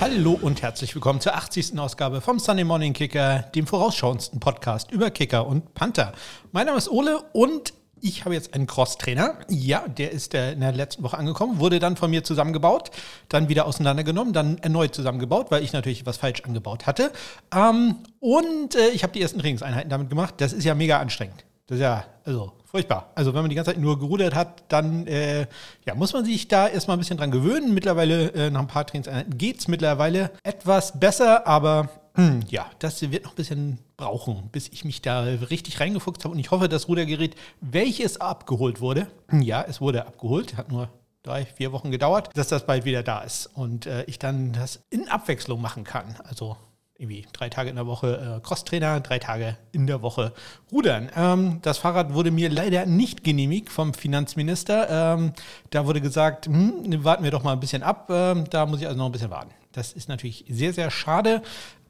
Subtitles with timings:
[0.00, 1.78] Hallo und herzlich willkommen zur 80.
[1.78, 6.14] Ausgabe vom Sunday Morning Kicker, dem vorausschauendsten Podcast über Kicker und Panther.
[6.52, 9.40] Mein Name ist Ole und ich habe jetzt einen Cross-Trainer.
[9.50, 12.90] Ja, der ist äh, in der letzten Woche angekommen, wurde dann von mir zusammengebaut,
[13.28, 17.12] dann wieder auseinandergenommen, dann erneut zusammengebaut, weil ich natürlich was falsch angebaut hatte.
[17.54, 20.36] Ähm, und äh, ich habe die ersten Trainingseinheiten damit gemacht.
[20.38, 21.44] Das ist ja mega anstrengend.
[21.70, 23.12] Das ist ja, also furchtbar.
[23.14, 25.46] Also wenn man die ganze Zeit nur gerudert hat, dann äh,
[25.86, 27.72] ja, muss man sich da erstmal ein bisschen dran gewöhnen.
[27.74, 33.00] Mittlerweile, äh, nach ein paar Trainingseinheiten geht es mittlerweile etwas besser, aber hm, ja, das
[33.12, 36.34] wird noch ein bisschen brauchen, bis ich mich da richtig reingefuchst habe.
[36.34, 40.88] Und ich hoffe, das Rudergerät, welches abgeholt wurde, ja, es wurde abgeholt, hat nur
[41.22, 44.80] drei, vier Wochen gedauert, dass das bald wieder da ist und äh, ich dann das
[44.90, 46.16] in Abwechslung machen kann.
[46.24, 46.56] Also
[47.00, 50.34] irgendwie drei Tage in der Woche äh, Crosstrainer, drei Tage in der Woche
[50.70, 51.10] Rudern.
[51.16, 55.14] Ähm, das Fahrrad wurde mir leider nicht genehmigt vom Finanzminister.
[55.16, 55.32] Ähm,
[55.70, 58.08] da wurde gesagt, hm, warten wir doch mal ein bisschen ab.
[58.10, 59.50] Ähm, da muss ich also noch ein bisschen warten.
[59.72, 61.42] Das ist natürlich sehr, sehr schade.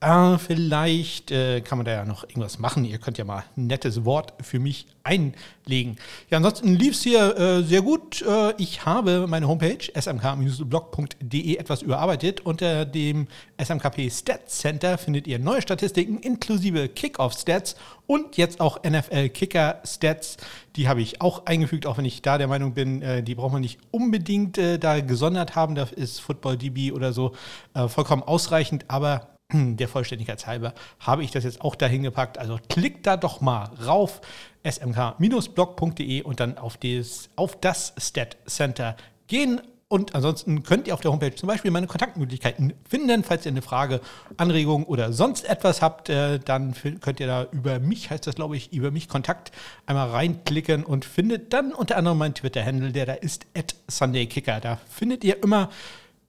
[0.03, 2.87] Äh, vielleicht äh, kann man da ja noch irgendwas machen.
[2.87, 5.97] Ihr könnt ja mal ein nettes Wort für mich einlegen.
[6.31, 8.23] Ja, ansonsten lief es hier äh, sehr gut.
[8.23, 12.41] Äh, ich habe meine Homepage smk-blog.de etwas überarbeitet.
[12.41, 13.29] Unter dem
[13.63, 17.77] SMKP Stats Center findet ihr neue Statistiken inklusive Kickoff-Stats
[18.07, 20.39] und jetzt auch NFL-Kicker-Stats.
[20.77, 23.53] Die habe ich auch eingefügt, auch wenn ich da der Meinung bin, äh, die braucht
[23.53, 25.75] man nicht unbedingt äh, da gesondert haben.
[25.75, 27.33] Da ist FootballDB oder so
[27.75, 28.87] vollkommen ausreichend.
[28.89, 29.29] Aber
[29.77, 32.39] der Vollständigkeit halber habe ich das jetzt auch dahin gepackt.
[32.39, 34.21] Also klickt da doch mal rauf,
[34.65, 39.61] smk-blog.de und dann auf, des, auf das Stat Center gehen.
[39.93, 43.25] Und ansonsten könnt ihr auf der Homepage zum Beispiel meine Kontaktmöglichkeiten finden.
[43.25, 44.01] Falls ihr eine Frage,
[44.37, 48.57] Anregung oder sonst etwas habt, äh, dann könnt ihr da über mich, heißt das glaube
[48.57, 49.51] ich, über mich Kontakt
[49.87, 54.61] einmal reinklicken und findet dann unter anderem meinen Twitter-Handle, der da ist, at SundayKicker.
[54.61, 55.71] Da findet ihr immer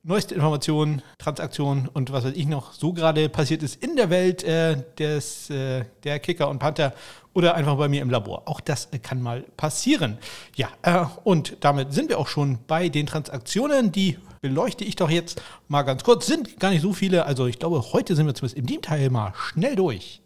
[0.04, 4.44] neueste Informationen, Transaktionen und was weiß ich noch so gerade passiert ist in der Welt
[4.44, 6.94] äh, des, äh, der Kicker und Panther
[7.34, 8.44] oder einfach bei mir im Labor.
[8.46, 10.18] Auch das äh, kann mal passieren.
[10.56, 13.92] Ja, äh, und damit sind wir auch schon bei den Transaktionen.
[13.92, 16.26] Die beleuchte ich doch jetzt mal ganz kurz.
[16.26, 17.26] Sind gar nicht so viele.
[17.26, 20.21] Also ich glaube, heute sind wir zumindest in dem Teil mal schnell durch.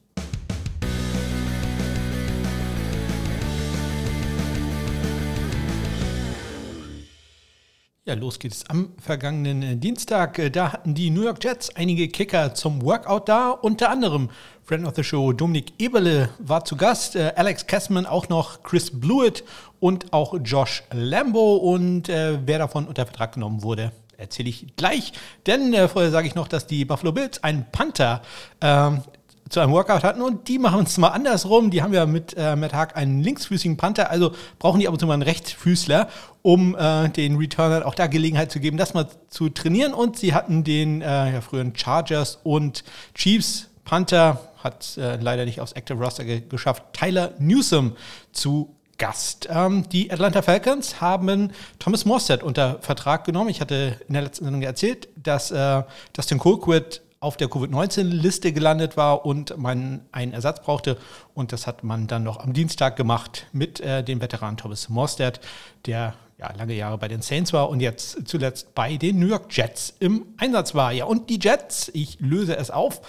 [8.07, 10.37] Ja, los geht's am vergangenen äh, Dienstag.
[10.37, 13.49] Äh, da hatten die New York Jets einige Kicker zum Workout da.
[13.49, 14.29] Unter anderem
[14.63, 18.91] Friend of the Show Dominik Eberle war zu Gast, äh, Alex Kessman auch noch, Chris
[18.91, 19.43] Blewett
[19.79, 21.55] und auch Josh Lambo.
[21.55, 25.11] Und äh, wer davon unter Vertrag genommen wurde, erzähle ich gleich.
[25.47, 28.21] Denn äh, vorher sage ich noch, dass die Buffalo Bills einen Panther
[28.61, 29.01] ähm,
[29.49, 31.69] zu einem Workout hatten und die machen es mal andersrum.
[31.69, 34.99] Die haben ja mit äh, Matt Haag einen linksfüßigen Panther, also brauchen die ab und
[34.99, 36.09] zu mal einen Rechtsfüßler,
[36.41, 39.93] um äh, den Returnern auch da Gelegenheit zu geben, das mal zu trainieren.
[39.93, 42.83] Und sie hatten den äh, ja, früheren Chargers und
[43.13, 47.95] Chiefs Panther, hat äh, leider nicht aufs Active Roster ge geschafft, Tyler Newsom
[48.31, 49.47] zu Gast.
[49.51, 53.49] Ähm, die Atlanta Falcons haben Thomas Morstead unter Vertrag genommen.
[53.49, 55.83] Ich hatte in der letzten Sendung erzählt, dass äh,
[56.13, 60.97] Dustin Colquitt auf der Covid-19-Liste gelandet war und man einen Ersatz brauchte.
[61.33, 65.39] Und das hat man dann noch am Dienstag gemacht mit äh, dem Veteran Thomas Morstead,
[65.85, 69.45] der ja, lange Jahre bei den Saints war und jetzt zuletzt bei den New York
[69.49, 70.91] Jets im Einsatz war.
[70.91, 73.01] Ja, und die Jets, ich löse es auf,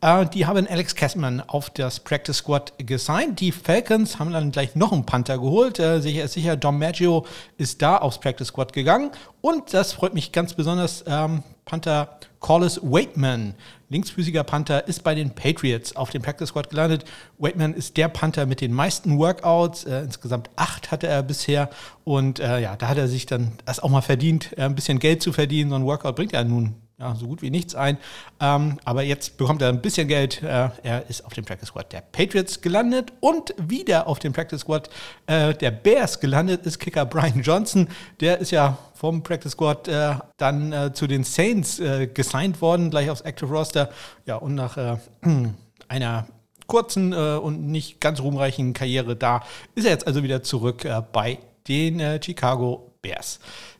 [0.00, 3.40] äh, die haben Alex Kessman auf das Practice Squad gesigned.
[3.40, 5.78] Die Falcons haben dann gleich noch einen Panther geholt.
[5.78, 7.26] Äh, sicher ist sicher, Dom Maggio
[7.56, 9.10] ist da aufs Practice Squad gegangen.
[9.40, 11.04] Und das freut mich ganz besonders.
[11.06, 13.54] Ähm, Panther Corliss Waitman,
[13.88, 17.04] linksfüßiger Panther, ist bei den Patriots auf dem Practice Squad gelandet.
[17.38, 19.84] Waitman ist der Panther mit den meisten Workouts.
[19.84, 21.70] Äh, insgesamt acht hatte er bisher.
[22.04, 24.98] Und äh, ja, da hat er sich dann das auch mal verdient, äh, ein bisschen
[24.98, 25.70] Geld zu verdienen.
[25.70, 27.98] So ein Workout bringt ja nun ja, so gut wie nichts ein.
[28.40, 30.42] Ähm, aber jetzt bekommt er ein bisschen Geld.
[30.42, 34.60] Äh, er ist auf dem Practice Squad der Patriots gelandet und wieder auf dem Practice
[34.60, 34.88] Squad
[35.26, 37.88] äh, der Bears gelandet ist Kicker Brian Johnson.
[38.20, 42.90] Der ist ja vom Practice Squad äh, dann äh, zu den Saints äh, gesigned worden,
[42.90, 43.90] gleich aufs Active Roster.
[44.26, 44.96] Ja, und nach äh,
[45.88, 46.28] einer
[46.66, 49.42] kurzen und nicht ganz ruhmreichen Karriere da
[49.74, 51.38] ist er jetzt also wieder zurück bei
[51.68, 53.38] den Chicago Bears.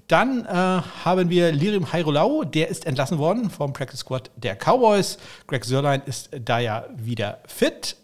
[0.08, 5.18] Dann äh, haben wir Lirim Hairolau, der ist entlassen worden vom Practice Squad der Cowboys.
[5.46, 7.96] Greg Sörlein ist da ja wieder fit.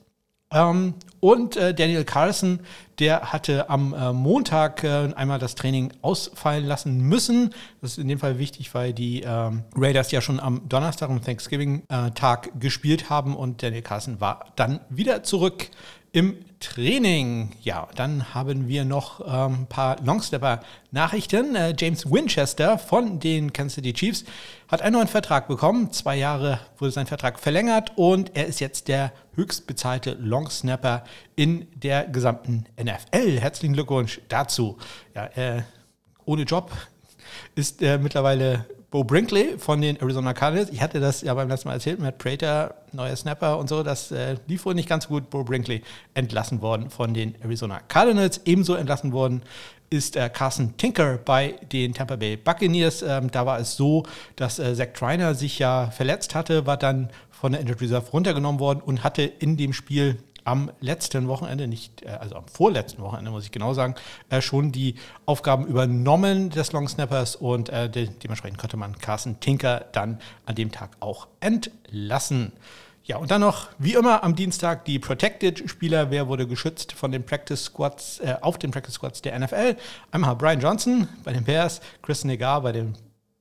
[0.52, 2.60] Ähm, und äh, Daniel Carlson,
[2.98, 7.54] der hatte am äh, Montag äh, einmal das Training ausfallen lassen müssen.
[7.80, 11.22] Das ist in dem Fall wichtig, weil die ähm, Raiders ja schon am Donnerstag, am
[11.22, 15.68] Thanksgiving-Tag gespielt haben und Daniel Carlson war dann wieder zurück
[16.12, 17.52] im Training.
[17.62, 21.54] Ja, dann haben wir noch ein ähm, paar Longstepper-Nachrichten.
[21.54, 24.24] Äh, James Winchester von den Kansas City Chiefs
[24.68, 25.92] hat einen neuen Vertrag bekommen.
[25.92, 31.04] Zwei Jahre wurde sein Vertrag verlängert und er ist jetzt der höchstbezahlte Longsnapper
[31.36, 33.40] in der gesamten NFL.
[33.40, 34.76] Herzlichen Glückwunsch dazu.
[35.14, 35.62] Ja, äh,
[36.24, 36.72] ohne Job
[37.54, 40.70] ist er mittlerweile Bo Brinkley von den Arizona Cardinals.
[40.70, 43.84] Ich hatte das ja beim letzten Mal erzählt, Matt Prater, neuer Snapper und so.
[43.84, 45.30] Das äh, lief wohl nicht ganz gut.
[45.30, 45.82] Bo Brinkley
[46.14, 48.40] entlassen worden von den Arizona Cardinals.
[48.46, 49.42] Ebenso entlassen worden
[49.90, 53.02] ist äh, Carson Tinker bei den Tampa Bay Buccaneers.
[53.02, 54.04] Ähm, da war es so,
[54.34, 58.60] dass äh, Zach Triner sich ja verletzt hatte, war dann von der Injured Reserve runtergenommen
[58.60, 63.30] worden und hatte in dem Spiel am letzten Wochenende, nicht, äh, also am vorletzten Wochenende
[63.30, 63.94] muss ich genau sagen,
[64.28, 64.94] äh, schon die
[65.26, 70.54] Aufgaben übernommen des Long Snappers und äh, de dementsprechend konnte man Carson Tinker dann an
[70.54, 72.52] dem Tag auch entlassen.
[73.04, 76.10] Ja, und dann noch, wie immer, am Dienstag die Protected-Spieler.
[76.10, 79.76] Wer wurde geschützt von den Practice Squads, äh, auf den Practice Squads der NFL?
[80.12, 82.94] Einmal Brian Johnson bei den Bears, Chris Negar bei den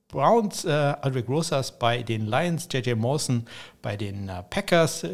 [0.08, 3.46] Browns, äh, Aldrich Rosas bei den Lions, JJ Mawson
[3.80, 5.06] bei den äh, Packers,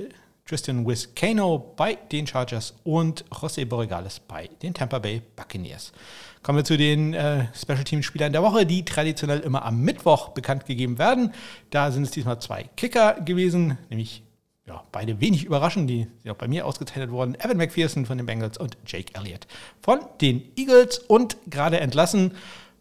[0.47, 5.93] Tristan Wiscano bei den Chargers und José Borregales bei den Tampa Bay Buccaneers.
[6.45, 10.29] Kommen wir zu den äh, Special Team Spielern der Woche, die traditionell immer am Mittwoch
[10.29, 11.33] bekannt gegeben werden.
[11.71, 14.23] Da sind es diesmal zwei Kicker gewesen, nämlich
[14.69, 17.35] ja, beide wenig überraschend, die sind auch bei mir ausgezeichnet worden.
[17.41, 19.49] Evan McPherson von den Bengals und Jake Elliott
[19.81, 22.33] von den Eagles und gerade entlassen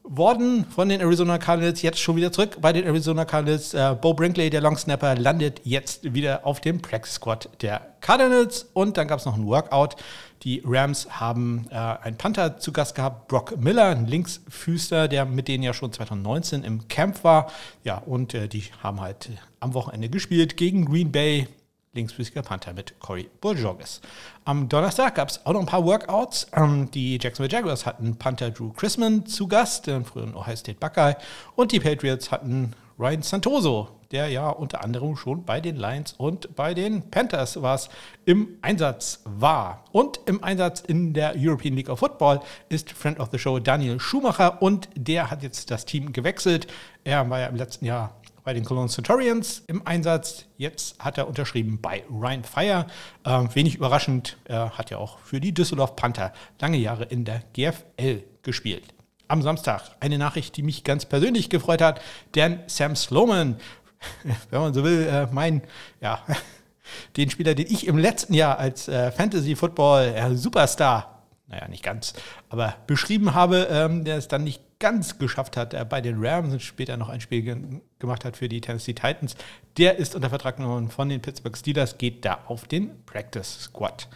[0.08, 3.74] worden von den Arizona Cardinals, jetzt schon wieder zurück bei den Arizona Cardinals.
[3.74, 8.70] Äh, Bo Brinkley, der Longsnapper, landet jetzt wieder auf dem Practice Squad der Cardinals.
[8.74, 9.96] Und dann gab es noch ein Workout.
[10.44, 15.48] Die Rams haben äh, einen Panther zu Gast gehabt, Brock Miller, ein Linksfüßer, der mit
[15.48, 17.52] denen ja schon 2019 im Camp war.
[17.84, 19.30] Ja, und äh, die haben halt
[19.60, 21.48] am Wochenende gespielt gegen Green Bay
[21.96, 24.02] linksfüßiger Panther mit Corey Burjogis.
[24.44, 26.48] Am Donnerstag gab es auch noch ein paar Workouts.
[26.54, 31.16] Ähm, die Jacksonville Jaguars hatten Panther Drew Chrisman zu Gast, den früheren Ohio State Buckeye.
[31.56, 36.56] Und die Patriots hatten Ryan Santoso, der ja unter anderem schon bei den Lions und
[36.56, 37.80] bei den Panthers war
[38.24, 39.84] im Einsatz war.
[39.92, 42.40] Und im Einsatz in der European League of Football
[42.70, 46.68] ist Friend of the Show Daniel Schumacher und der hat jetzt das Team gewechselt.
[47.04, 48.16] Er war ja im letzten Jahr
[48.46, 50.46] bei den Cologne Centurions im Einsatz.
[50.56, 52.86] Jetzt hat er unterschrieben bei Ryan Fire.
[53.24, 56.32] Äh, wenig überraschend, er hat ja auch für die Düsseldorf Panther
[56.62, 58.84] lange Jahre in der GFL gespielt.
[59.28, 62.00] Am Samstag eine Nachricht, die mich ganz persönlich gefreut hat,
[62.36, 63.58] denn Sam Sloman,
[64.52, 65.64] wenn man so will, äh, mein,
[66.00, 66.22] ja,
[67.18, 71.84] den Spieler, den ich im letzten Jahr als äh, Fantasy Football äh, Superstar, naja, nicht
[71.84, 72.14] ganz,
[72.50, 76.54] aber beschrieben habe, ähm, der es dann nicht ganz geschafft hat, er bei den Rams
[76.54, 77.58] und später noch ein Spiel ge
[78.00, 79.36] gemacht hat für die Tennessee Titans,
[79.78, 84.08] der ist unter Vertrag genommen von den Pittsburgh Steelers, geht da auf den Practice Squad.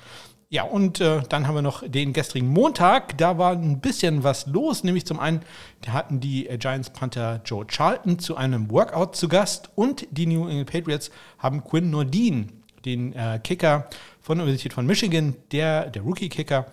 [0.51, 3.15] Ja, und äh, dann haben wir noch den gestrigen Montag.
[3.19, 4.83] Da war ein bisschen was los.
[4.83, 5.41] Nämlich zum einen,
[5.87, 10.47] hatten die äh, Giants Panther Joe Charlton zu einem Workout zu Gast und die New
[10.47, 13.89] England Patriots haben Quinn Nordin, den äh, Kicker
[14.21, 16.65] von der Universität von Michigan, der, der Rookie-Kicker,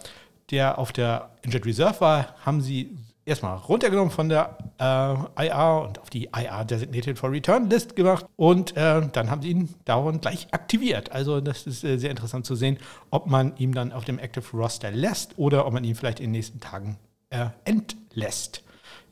[0.50, 5.99] der auf der Injured Reserve war, haben sie erstmal runtergenommen von der äh, IR und
[5.99, 10.23] auf die IR Designated for Return List gemacht und äh, dann haben sie ihn dauernd
[10.23, 11.12] gleich aktiviert.
[11.12, 12.78] Also das ist äh, sehr interessant zu sehen,
[13.11, 16.26] ob man ihn dann auf dem Active Roster lässt oder ob man ihn vielleicht in
[16.26, 16.99] den nächsten Tagen
[17.31, 18.62] äh, entlässt.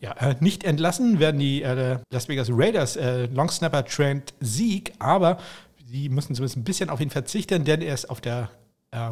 [0.01, 2.99] Ja, äh, nicht entlassen werden die äh, Las Vegas Raiders
[3.33, 5.39] Long Snapper Trent Sieg, aber
[5.87, 8.51] sie müssen zumindest ein bisschen auf ihn verzichten, denn er ist auf der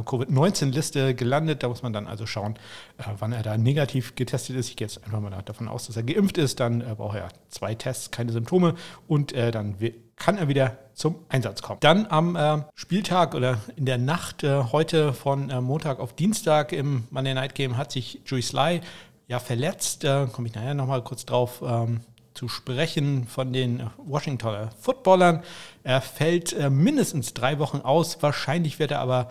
[0.05, 1.63] Covid-19-Liste gelandet.
[1.63, 2.55] Da muss man dann also schauen,
[2.99, 4.69] äh, wann er da negativ getestet ist.
[4.69, 6.61] Ich gehe jetzt einfach mal davon aus, dass er geimpft ist.
[6.61, 8.75] Dann äh, braucht er zwei Tests, keine Symptome
[9.09, 9.77] und dann
[10.17, 11.81] kann er wieder zum Einsatz kommen.
[11.81, 16.73] Dann am äh, Spieltag oder in der Nacht äh, heute von äh, Montag auf Dienstag
[16.73, 18.81] im Monday Night Game hat sich Joey Sly
[19.27, 20.05] ja verletzt.
[20.05, 22.03] Da komme ich nachher nochmal kurz drauf ähm,
[22.35, 25.43] zu sprechen von den Washingtoner Footballern.
[25.83, 28.23] Er fällt mindestens drei Wochen aus.
[28.23, 29.31] Wahrscheinlich wird er aber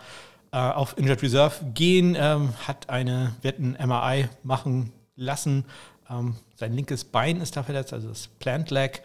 [0.52, 5.66] äh, auf Injured Reserve gehen, ähm, hat eine, wird ein MRI machen lassen.
[6.10, 9.02] Ähm, sein linkes Bein ist da verletzt, also das Plant Leg.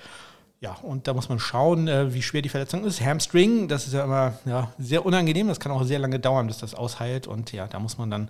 [0.59, 3.03] Ja, und da muss man schauen, äh, wie schwer die Verletzung ist.
[3.03, 5.49] Hamstring, das ist ja immer ja, sehr unangenehm.
[5.49, 7.27] Das kann auch sehr lange dauern, bis das ausheilt.
[7.27, 8.29] Und ja, da muss man dann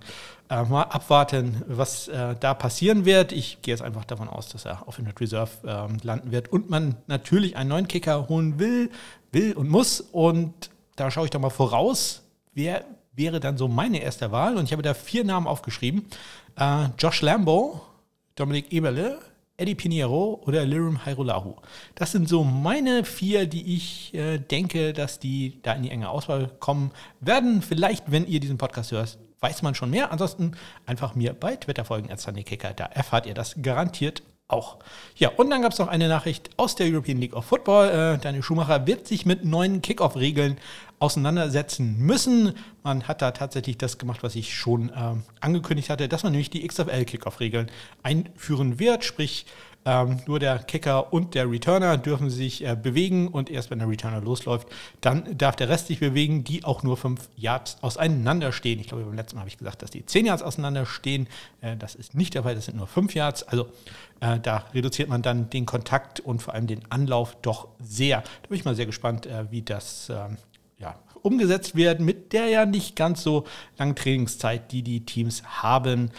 [0.49, 3.31] äh, mal abwarten, was äh, da passieren wird.
[3.31, 6.69] Ich gehe jetzt einfach davon aus, dass er auf Injured Reserve ähm, landen wird und
[6.69, 8.91] man natürlich einen neuen Kicker holen will,
[9.31, 10.01] will und muss.
[10.01, 12.83] Und da schaue ich doch mal voraus, wer
[13.17, 14.55] wäre dann so meine erste Wahl.
[14.57, 16.05] Und ich habe da vier Namen aufgeschrieben.
[16.57, 17.81] Äh, Josh Lambo,
[18.35, 19.19] Dominik Eberle,
[19.57, 21.55] Eddie Pinheiro oder Lirim Hairolahu.
[21.95, 26.09] Das sind so meine vier, die ich äh, denke, dass die da in die enge
[26.09, 27.63] Auswahl kommen werden.
[27.63, 30.11] Vielleicht, wenn ihr diesen Podcast hört, weiß man schon mehr.
[30.11, 30.51] Ansonsten
[30.85, 32.09] einfach mir bei Twitter folgen,
[32.45, 32.73] Kicker.
[32.73, 34.77] Da erfahrt ihr das garantiert auch.
[35.15, 37.89] Ja, und dann gab es noch eine Nachricht aus der European League of Football.
[37.89, 40.57] Äh, Daniel Schumacher wird sich mit neuen Kickoff-Regeln
[40.99, 42.53] auseinandersetzen müssen.
[42.83, 46.49] Man hat da tatsächlich das gemacht, was ich schon äh, angekündigt hatte, dass man nämlich
[46.49, 47.69] die XFL-Kickoff-Regeln
[48.03, 49.45] einführen wird, sprich
[49.87, 53.87] ähm, nur der Kicker und der Returner dürfen sich äh, bewegen und erst wenn der
[53.87, 54.67] Returner losläuft,
[54.99, 58.81] dann darf der Rest sich bewegen, die auch nur fünf Yards auseinander stehen.
[58.81, 61.27] Ich glaube, beim letzten Mal habe ich gesagt, dass die zehn Yards auseinander stehen.
[61.61, 63.43] Äh, das ist nicht der Fall, das sind nur fünf Yards.
[63.43, 63.67] Also
[64.19, 68.23] äh, da reduziert man dann den Kontakt und vor allem den Anlauf doch sehr.
[68.41, 70.37] Da bin ich mal sehr gespannt, äh, wie das ähm,
[71.27, 73.43] umgesetzt wird mit der ja nicht ganz so
[73.77, 76.11] langen Trainingszeit, die die Teams haben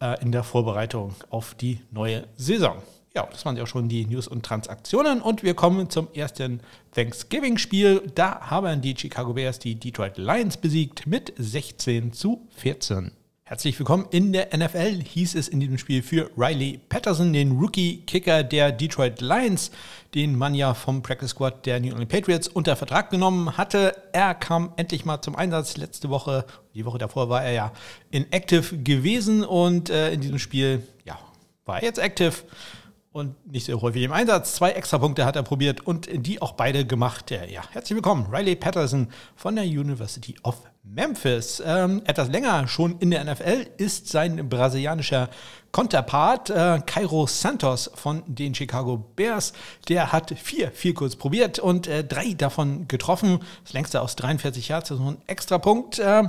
[0.00, 2.82] äh, in der Vorbereitung auf die neue Saison.
[3.14, 5.22] Ja, das waren ja auch schon die News und Transaktionen.
[5.22, 6.60] Und wir kommen zum ersten
[6.92, 8.12] Thanksgiving-Spiel.
[8.14, 13.12] Da haben die Chicago Bears die Detroit Lions besiegt mit 16 zu 14.
[13.48, 18.42] Herzlich willkommen in der NFL, hieß es in diesem Spiel für Riley Patterson, den Rookie-Kicker
[18.42, 19.70] der Detroit Lions,
[20.16, 23.94] den man ja vom Practice Squad der New England Patriots unter Vertrag genommen hatte.
[24.12, 25.76] Er kam endlich mal zum Einsatz.
[25.76, 27.72] Letzte Woche, die Woche davor war er ja
[28.10, 31.16] inactive gewesen und äh, in diesem Spiel, ja,
[31.66, 32.34] war er jetzt active
[33.16, 34.54] und nicht sehr häufig im Einsatz.
[34.54, 37.30] Zwei Extrapunkte hat er probiert und die auch beide gemacht.
[37.30, 41.62] Ja, herzlich willkommen, Riley Patterson von der University of Memphis.
[41.64, 45.30] Ähm, etwas länger schon in der NFL ist sein brasilianischer
[45.72, 49.54] Konterpart äh, Cairo Santos von den Chicago Bears.
[49.88, 53.40] Der hat vier, vier kurz probiert und äh, drei davon getroffen.
[53.64, 55.98] Das längste aus 43 Yards, also ein Extrapunkt.
[55.98, 56.24] Äh,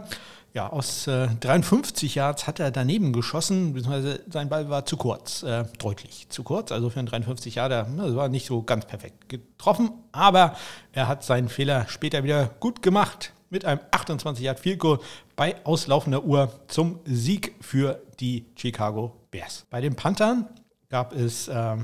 [0.57, 5.43] ja, aus äh, 53 Yards hat er daneben geschossen, beziehungsweise sein Ball war zu kurz,
[5.43, 6.71] äh, deutlich zu kurz.
[6.71, 10.55] Also für einen 53 Yarder, das war nicht so ganz perfekt getroffen, aber
[10.93, 14.99] er hat seinen Fehler später wieder gut gemacht mit einem 28 Yard Field Goal
[15.35, 19.67] bei auslaufender Uhr zum Sieg für die Chicago Bears.
[19.69, 20.47] Bei den Panthern
[20.89, 21.75] gab es äh,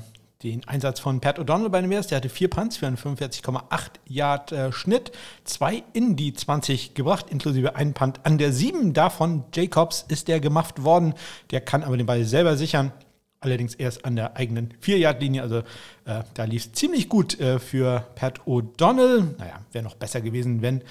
[0.43, 2.07] den Einsatz von Pat O'Donnell bei den Bears.
[2.07, 3.63] Der hatte vier Punts für einen 45,8
[4.07, 5.11] Yard äh, Schnitt,
[5.45, 8.93] zwei in die 20 gebracht, inklusive einen Punt an der 7.
[8.93, 11.13] Davon Jacobs ist der gemacht worden.
[11.51, 12.91] Der kann aber den Ball selber sichern.
[13.39, 15.41] Allerdings erst an der eigenen 4-Yard-Linie.
[15.41, 15.57] Also
[16.05, 19.35] äh, da lief es ziemlich gut äh, für Pat O'Donnell.
[19.37, 20.81] Naja, wäre noch besser gewesen, wenn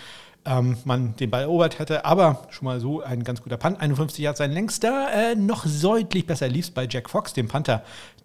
[0.44, 2.04] ähm, man den Ball erobert hätte.
[2.04, 3.80] Aber schon mal so ein ganz guter Punt.
[3.80, 5.08] 51 Yards sein längster.
[5.12, 7.82] Äh, noch deutlich besser lief es bei Jack Fox, dem Panther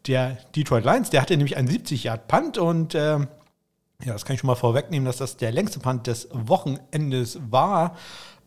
[0.07, 1.09] der Detroit Lions.
[1.09, 4.55] Der hatte nämlich einen 70 Yard Punt und äh, ja, das kann ich schon mal
[4.55, 7.95] vorwegnehmen, dass das der längste Punt des Wochenendes war.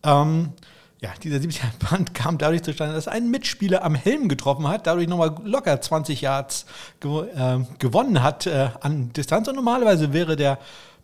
[0.02, 0.52] Ähm,
[1.00, 4.86] ja, dieser 70 Yard Punt kam dadurch zustande, dass ein Mitspieler am Helm getroffen hat,
[4.86, 6.66] dadurch nochmal locker 20 Yards
[7.00, 9.48] gew äh, gewonnen hat äh, an Distanz.
[9.48, 10.58] Und normalerweise wäre der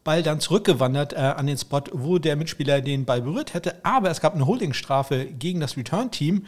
[0.04, 3.74] Ball dann zurückgewandert äh, an den Spot, wo der Mitspieler den Ball berührt hätte.
[3.84, 6.46] Aber es gab eine Holdingstrafe gegen das Return-Team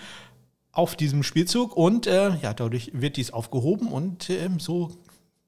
[0.79, 4.93] auf diesem Spielzug und äh, ja, dadurch wird dies aufgehoben und äh, so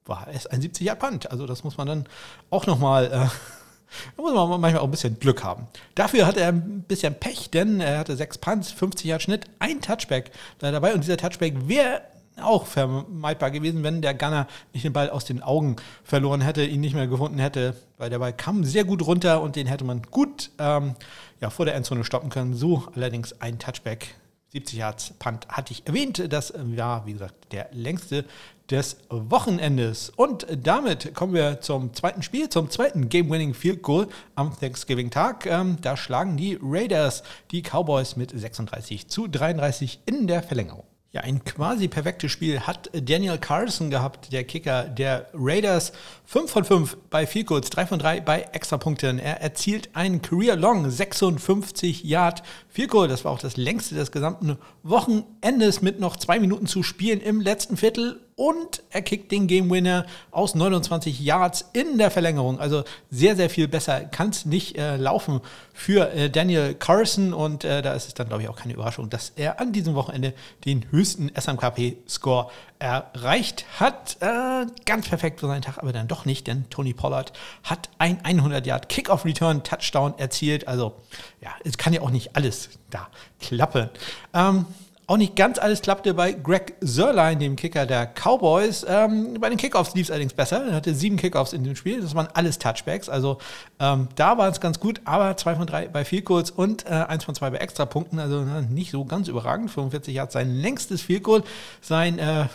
[0.03, 1.31] war es ein 70 Yard Punt.
[1.31, 2.05] Also das muss man dann
[2.49, 3.09] auch nochmal, äh,
[4.17, 5.67] da muss man manchmal auch ein bisschen Glück haben.
[5.95, 9.79] Dafür hatte er ein bisschen Pech, denn er hatte sechs Punts, 50 Yard Schnitt, ein
[9.79, 12.01] Touchback dabei und dieser Touchback wäre
[12.41, 16.81] auch vermeidbar gewesen, wenn der Gunner nicht den Ball aus den Augen verloren hätte, ihn
[16.81, 20.01] nicht mehr gefunden hätte, weil der Ball kam sehr gut runter und den hätte man
[20.11, 20.95] gut ähm,
[21.39, 22.53] ja, vor der Endzone stoppen können.
[22.53, 24.15] So allerdings ein Touchback.
[24.51, 26.31] 70 Yards Punt hatte ich erwähnt.
[26.31, 28.25] Das war, wie gesagt, der längste
[28.69, 30.09] des Wochenendes.
[30.09, 35.45] Und damit kommen wir zum zweiten Spiel, zum zweiten Game-Winning Field Goal am Thanksgiving-Tag.
[35.45, 40.90] Ähm, da schlagen die Raiders die Cowboys mit 36 zu 33 in der Verlängerung.
[41.13, 45.91] Ja, ein quasi perfektes Spiel hat Daniel Carlson gehabt, der Kicker der Raiders.
[46.23, 49.19] 5 von 5 bei Field Goals, 3 von 3 bei Extrapunkten.
[49.19, 53.09] Er erzielt einen Career Long 56 Yard Field Goal.
[53.09, 57.41] Das war auch das längste des gesamten Wochenendes mit noch zwei Minuten zu spielen im
[57.41, 62.59] letzten Viertel und er kickt den Game Winner aus 29 Yards in der Verlängerung.
[62.59, 65.41] Also sehr, sehr viel besser kann es nicht äh, laufen
[65.73, 69.11] für äh, Daniel Carson und äh, da ist es dann, glaube ich, auch keine Überraschung,
[69.11, 70.33] dass er an diesem Wochenende
[70.65, 74.17] den höchsten SMKP-Score erreicht hat.
[74.21, 78.25] Äh, ganz perfekt für seinen Tag, aber dann doch nicht, denn Tony Pollard hat ein
[78.25, 80.67] 100 Yard Kickoff Return Touchdown erzielt.
[80.67, 80.95] Also
[81.41, 83.07] ja, es kann ja auch nicht alles da
[83.39, 83.91] klappen.
[84.33, 84.65] Ähm,
[85.07, 88.85] auch nicht ganz alles klappte bei Greg Sörlein, dem Kicker der Cowboys.
[88.87, 90.65] Ähm, bei den Kickoffs lief es allerdings besser.
[90.65, 92.01] Er hatte sieben Kickoffs in dem Spiel.
[92.01, 93.09] Das waren alles Touchbacks.
[93.09, 93.37] Also
[93.79, 97.25] ähm, da war es ganz gut, aber zwei von drei bei Field und äh, eins
[97.25, 98.19] von zwei bei Extrapunkten.
[98.19, 99.71] Also na, nicht so ganz überragend.
[99.71, 101.43] 45 Yards sein längstes Field Goal.
[101.81, 102.45] Sein äh,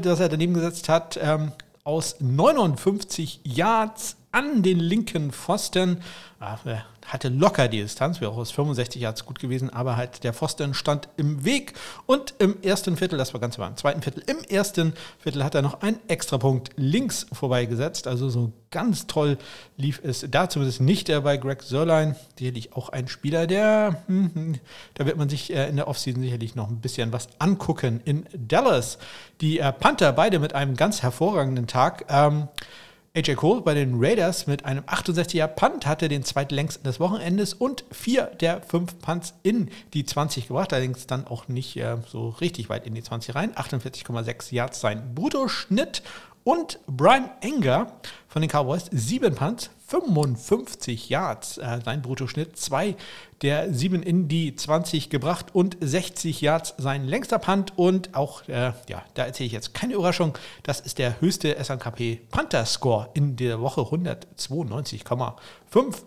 [0.00, 1.52] das er daneben gesetzt hat, ähm,
[1.84, 6.02] aus 59 Yards an den linken Pfosten.
[6.40, 6.58] Ah,
[7.06, 10.74] hatte locker die Distanz, wäre auch aus 65 Yards gut gewesen, aber halt der Pfosten
[10.74, 11.74] stand im Weg.
[12.06, 15.54] Und im ersten Viertel, das war ganz war im zweiten Viertel, im ersten Viertel hat
[15.54, 18.06] er noch einen Extrapunkt links vorbeigesetzt.
[18.06, 19.38] Also so ganz toll
[19.76, 22.16] lief es da zumindest nicht äh, bei Greg Sörlein.
[22.38, 24.54] Sicherlich auch ein Spieler, der, hm, hm,
[24.94, 28.00] da wird man sich äh, in der Offseason sicherlich noch ein bisschen was angucken.
[28.04, 28.98] In Dallas,
[29.40, 32.06] die äh, Panther, beide mit einem ganz hervorragenden Tag.
[32.08, 32.48] Ähm,
[33.16, 37.84] AJ Cole bei den Raiders mit einem 68er Punt hatte den zweitlängsten des Wochenendes und
[37.92, 42.70] vier der fünf Punts in die 20 gebracht, allerdings dann auch nicht äh, so richtig
[42.70, 43.54] weit in die 20 rein.
[43.54, 46.02] 48,6 Yards sein Bruttoschnitt.
[46.42, 47.92] Und Brian Enger
[48.26, 52.96] von den Cowboys, sieben Punts, 55 Yards, äh, sein Bruttoschnitt, zwei
[53.42, 58.72] der sieben in die 20 gebracht und 60 Yards sein längster Punt und auch, äh,
[58.88, 63.36] ja, da erzähle ich jetzt keine Überraschung, das ist der höchste SNKP Panther Score in
[63.36, 65.34] der Woche 192,5.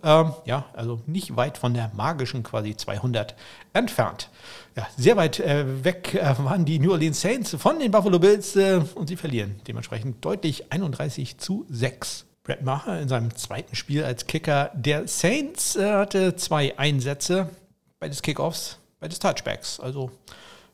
[0.03, 3.35] Ähm, ja, also nicht weit von der magischen quasi 200
[3.73, 4.31] entfernt.
[4.75, 8.55] Ja, sehr weit äh, weg äh, waren die New Orleans Saints von den Buffalo Bills
[8.55, 12.25] äh, und sie verlieren dementsprechend deutlich 31 zu 6.
[12.47, 17.49] Brett Maher in seinem zweiten Spiel als Kicker der Saints äh, hatte zwei Einsätze,
[17.99, 19.81] beides Kickoffs, beides Touchbacks.
[19.81, 20.11] Also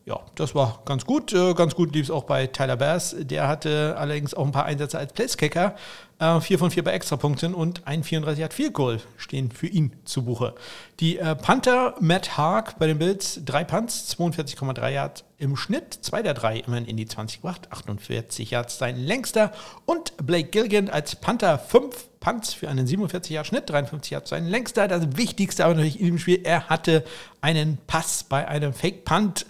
[0.06, 1.34] ja, das war ganz gut.
[1.34, 3.15] Äh, ganz gut lief es auch bei Tyler Bass.
[3.18, 5.75] Der hatte allerdings auch ein paar Einsätze als Placekicker.
[6.24, 9.92] Äh, vier von vier bei Extrapunkten und ein 34 hat Field Goal stehen für ihn
[10.06, 10.56] zu Buche.
[11.01, 16.00] Die äh, Panther Matt Haag bei den Bills, drei Punts, 42,3 Yards im Schnitt.
[16.00, 19.51] Zwei der drei immerhin in die 20 gebracht, 48 Yards sein längster.
[19.86, 24.46] Und Blake Gilligan als Panther, fünf Punts für einen 47 Yard Schnitt, 53 Yards sein
[24.46, 24.88] längster.
[24.88, 27.03] Das Wichtigste aber natürlich in dem Spiel, er hatte
[27.42, 29.46] einen Pass bei einem Fake Punt.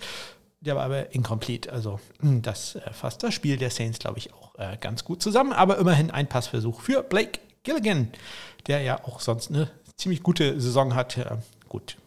[0.62, 1.72] Der war aber incomplete.
[1.72, 5.22] Also hm, das äh, fasst das Spiel der Saints, glaube ich, auch äh, ganz gut
[5.22, 5.54] zusammen.
[5.54, 8.10] Aber immerhin ein Passversuch für Blake Gilligan,
[8.68, 11.18] der ja auch sonst eine ziemlich gute Saison hat.
[11.70, 11.98] Gut,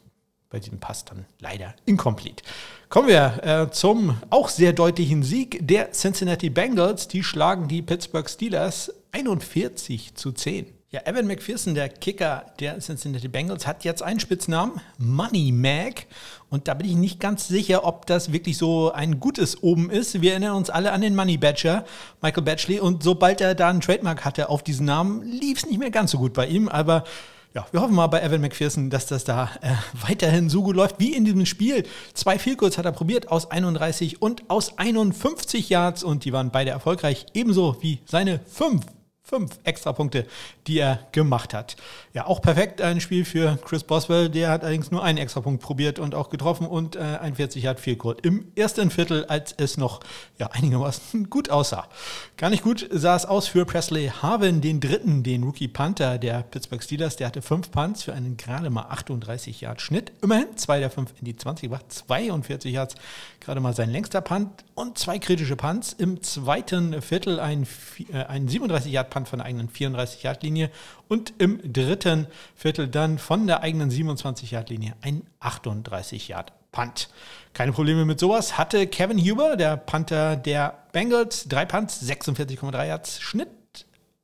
[0.50, 2.44] bei diesem Pass dann leider incomplete.
[2.88, 7.08] Kommen wir äh, zum auch sehr deutlichen Sieg der Cincinnati Bengals.
[7.08, 10.75] Die schlagen die Pittsburgh Steelers 41 zu 10.
[10.96, 16.06] Ja, Evan McPherson, der Kicker der Cincinnati Bengals, hat jetzt einen Spitznamen, Money Mac.
[16.48, 20.22] Und da bin ich nicht ganz sicher, ob das wirklich so ein gutes Oben ist.
[20.22, 21.84] Wir erinnern uns alle an den Money Badger,
[22.22, 22.80] Michael Batchley.
[22.80, 26.12] Und sobald er da einen Trademark hatte auf diesen Namen, lief es nicht mehr ganz
[26.12, 26.66] so gut bei ihm.
[26.70, 27.04] Aber
[27.52, 29.72] ja, wir hoffen mal bei Evan McPherson, dass das da äh,
[30.08, 31.84] weiterhin so gut läuft wie in diesem Spiel.
[32.14, 36.70] Zwei Vielkurz hat er probiert aus 31 und aus 51 Yards und die waren beide
[36.70, 38.86] erfolgreich, ebenso wie seine fünf
[39.26, 40.24] fünf Extrapunkte,
[40.68, 41.76] die er gemacht hat.
[42.12, 44.28] Ja, auch perfekt ein Spiel für Chris Boswell.
[44.28, 47.96] Der hat allerdings nur einen Extrapunkt probiert und auch getroffen und äh, 41 hat viel
[47.96, 49.98] Code im ersten Viertel, als es noch
[50.38, 51.88] ja, einigermaßen gut aussah.
[52.36, 56.44] Gar nicht gut sah es aus für Presley Harvin, den dritten, den Rookie Panther der
[56.44, 57.16] Pittsburgh Steelers.
[57.16, 60.12] Der hatte fünf Punts für einen gerade mal 38 Yard Schnitt.
[60.22, 62.94] Immerhin zwei der fünf in die 20 gebracht, 42 Yards,
[63.40, 65.92] gerade mal sein längster Punt und zwei kritische Punts.
[65.94, 67.66] Im zweiten Viertel ein,
[68.12, 70.70] äh, ein 37 Yard Punt von der eigenen 34-Yard-Linie
[71.08, 77.08] und im dritten Viertel dann von der eigenen 27-Yard-Linie ein 38-Yard-Punt.
[77.54, 83.20] Keine Probleme mit sowas hatte Kevin Huber, der Panther der Bengals, drei Punts, 46,3 Yards
[83.20, 83.48] Schnitt,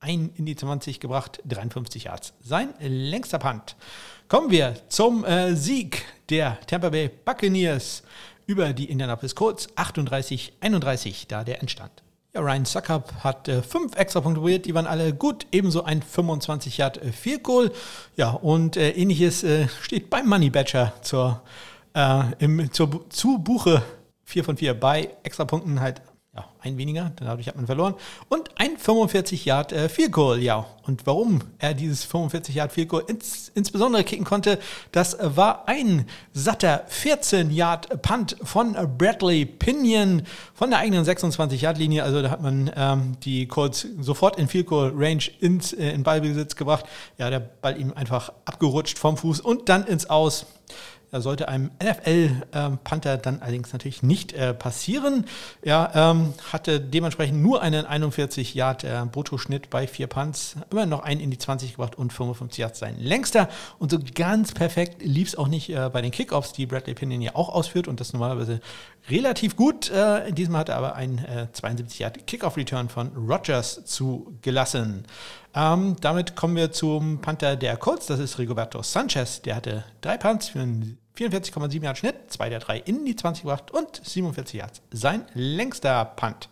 [0.00, 2.34] ein in die 20 gebracht, 53 Yards.
[2.42, 3.74] Sein längster Punt.
[4.28, 8.02] Kommen wir zum äh, Sieg der Tampa Bay Buccaneers
[8.46, 12.02] über die Indianapolis Colts 38-31, da der Endstand.
[12.34, 15.46] Ja, Ryan Suckup hat äh, fünf Extrapunkte probiert, die waren alle gut.
[15.52, 17.70] Ebenso ein 25 Yard äh, Goal.
[18.16, 21.42] Ja, und äh, ähnliches äh, steht beim Money Badger zur,
[21.94, 23.82] äh, im, zur, zu Buche
[24.24, 26.00] 4 von 4 bei Extrapunkten halt
[26.34, 27.94] ja, ein weniger, dadurch hat man verloren.
[28.30, 30.64] Und ein 45 Yard äh, Field Goal, ja.
[30.84, 34.58] Und warum er dieses 45 Yard Field Goal ins, insbesondere kicken konnte,
[34.92, 40.22] das war ein satter 14 Yard Punt von Bradley Pinion
[40.54, 42.02] von der eigenen 26 Yard Linie.
[42.02, 46.02] Also da hat man ähm, die Colts sofort in Field Goal Range ins, äh, in
[46.02, 46.86] Ballbesitz gebracht.
[47.18, 50.46] Ja, der Ball ihm einfach abgerutscht vom Fuß und dann ins Aus
[51.20, 55.26] sollte einem NFL-Panther dann allerdings natürlich nicht äh, passieren.
[55.60, 61.02] Er ähm, hatte dementsprechend nur einen 41 Yard äh, Bruttoschnitt bei vier Punts, immer noch
[61.02, 63.48] einen in die 20 gebracht und 55 Yards sein längster.
[63.78, 67.20] Und so ganz perfekt lief es auch nicht äh, bei den Kickoffs, die Bradley Pinion
[67.20, 68.60] ja auch ausführt und das normalerweise
[69.10, 69.90] relativ gut.
[69.90, 71.20] In diesem hatte er aber einen
[71.52, 75.04] 72 äh, Yard Kickoff-Return von Rogers zugelassen.
[75.54, 79.42] Ähm, damit kommen wir zum Panther der Colts, das ist Rigoberto Sanchez.
[79.42, 83.42] Der hatte drei Punts für einen 44,7 Yard Schnitt, zwei der drei in die 20
[83.42, 84.82] gebracht und 47 Yards.
[84.90, 86.48] Sein längster Punt.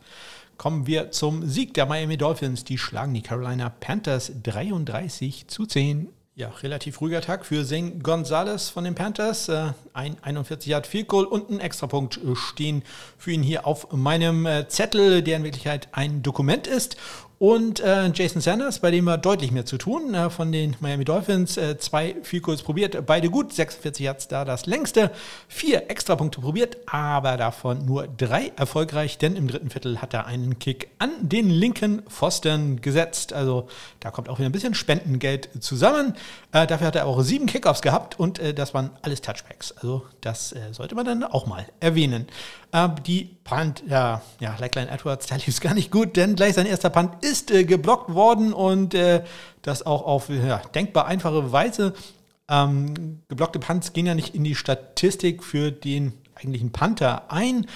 [0.58, 2.64] Kommen wir zum Sieg der Miami Dolphins.
[2.64, 6.08] Die schlagen die Carolina Panthers 33 zu 10
[6.40, 9.50] ja, relativ ruhiger Tag für Zane Gonzalez von den Panthers.
[9.50, 12.82] Äh, ein 41 Yard Field Goal und ein Extrapunkt stehen
[13.18, 16.96] für ihn hier auf meinem äh, Zettel, der in Wirklichkeit ein Dokument ist.
[17.42, 21.06] Und äh, Jason Sanders, bei dem war deutlich mehr zu tun, äh, von den Miami
[21.06, 21.56] Dolphins.
[21.56, 25.10] Äh, zwei viel kurz probiert, beide gut, 46 Yards da das längste.
[25.48, 30.58] Vier Extrapunkte probiert, aber davon nur drei erfolgreich, denn im dritten Viertel hat er einen
[30.58, 33.32] Kick an den linken Pfosten gesetzt.
[33.32, 33.68] Also
[34.00, 36.16] da kommt auch wieder ein bisschen Spendengeld zusammen.
[36.52, 39.72] Äh, dafür hat er auch sieben Kickoffs gehabt und äh, das waren alles Touchbacks.
[39.78, 42.26] Also das äh, sollte man dann auch mal erwähnen.
[43.06, 46.66] Die Punt, ja, ja, Lakeline Edwards, da lief es gar nicht gut, denn gleich sein
[46.66, 49.24] erster Punt ist äh, geblockt worden und äh,
[49.62, 51.94] das auch auf ja, denkbar einfache Weise.
[52.48, 57.66] Ähm, geblockte Punts gehen ja nicht in die Statistik für den eigentlichen Panther ein.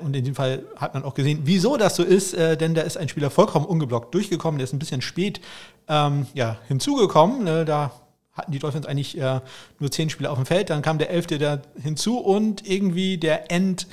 [0.00, 2.82] Und in dem Fall hat man auch gesehen, wieso das so ist, äh, denn da
[2.82, 5.40] ist ein Spieler vollkommen ungeblockt durchgekommen, der ist ein bisschen spät
[5.88, 7.42] ähm, ja, hinzugekommen.
[7.42, 7.64] Ne?
[7.64, 7.90] Da
[8.32, 9.40] hatten die Dolphins eigentlich äh,
[9.78, 13.50] nur zehn Spieler auf dem Feld, dann kam der elfte da hinzu und irgendwie der
[13.50, 13.86] End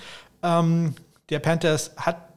[0.43, 0.95] ähm,
[1.29, 2.29] der Panthers hat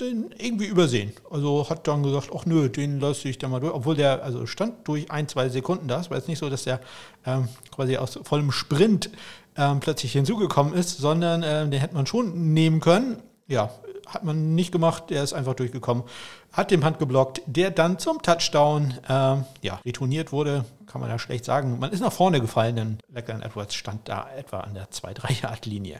[0.00, 1.12] den irgendwie übersehen.
[1.30, 3.74] Also hat dann gesagt, ach nö, den lasse ich da mal durch.
[3.74, 6.00] Obwohl der also stand durch ein, zwei Sekunden da.
[6.00, 6.80] Es war jetzt nicht so, dass der
[7.26, 9.10] ähm, quasi aus vollem Sprint
[9.56, 13.22] ähm, plötzlich hinzugekommen ist, sondern ähm, den hätte man schon nehmen können.
[13.48, 13.70] Ja,
[14.06, 15.04] hat man nicht gemacht.
[15.10, 16.04] Der ist einfach durchgekommen,
[16.52, 20.64] hat den Hand geblockt, der dann zum Touchdown ähm, ja, retourniert wurde.
[20.86, 21.78] Kann man da schlecht sagen.
[21.78, 25.98] Man ist nach vorne gefallen, denn Leckland Edwards stand da etwa an der 2-3-Yard-Linie.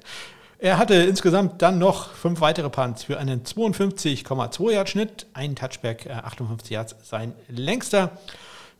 [0.60, 6.10] Er hatte insgesamt dann noch fünf weitere Punts für einen 52,2 Yard Schnitt, einen Touchback,
[6.10, 8.10] 58 äh, Yards sein längster.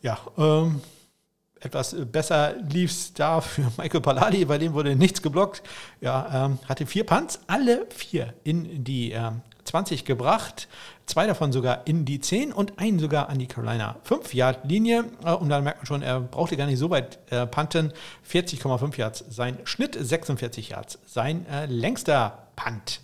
[0.02, 0.80] Ja, ähm,
[1.60, 5.62] etwas besser lief es da für Michael Palladi, bei dem wurde nichts geblockt.
[6.00, 10.66] Ja, ähm, hatte vier Punts, alle vier in die ähm, 20 gebracht,
[11.06, 15.04] zwei davon sogar in die 10 und einen sogar an die Carolina 5-Yard-Linie.
[15.24, 17.92] Äh, und dann merkt man schon, er brauchte gar nicht so weit äh, punten.
[18.30, 23.00] 40,5 Yards sein Schnitt, 46 Yards sein äh, längster Punt.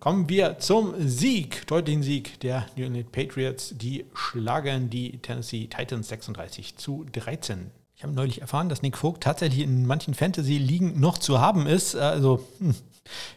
[0.00, 3.72] Kommen wir zum Sieg, deutlichen Sieg der New England Patriots.
[3.74, 7.70] Die schlagen die Tennessee Titans 36 zu 13.
[8.04, 11.96] Habe neulich erfahren, dass Nick Vogt tatsächlich in manchen Fantasy-Ligen noch zu haben ist.
[11.96, 12.74] Also, hm,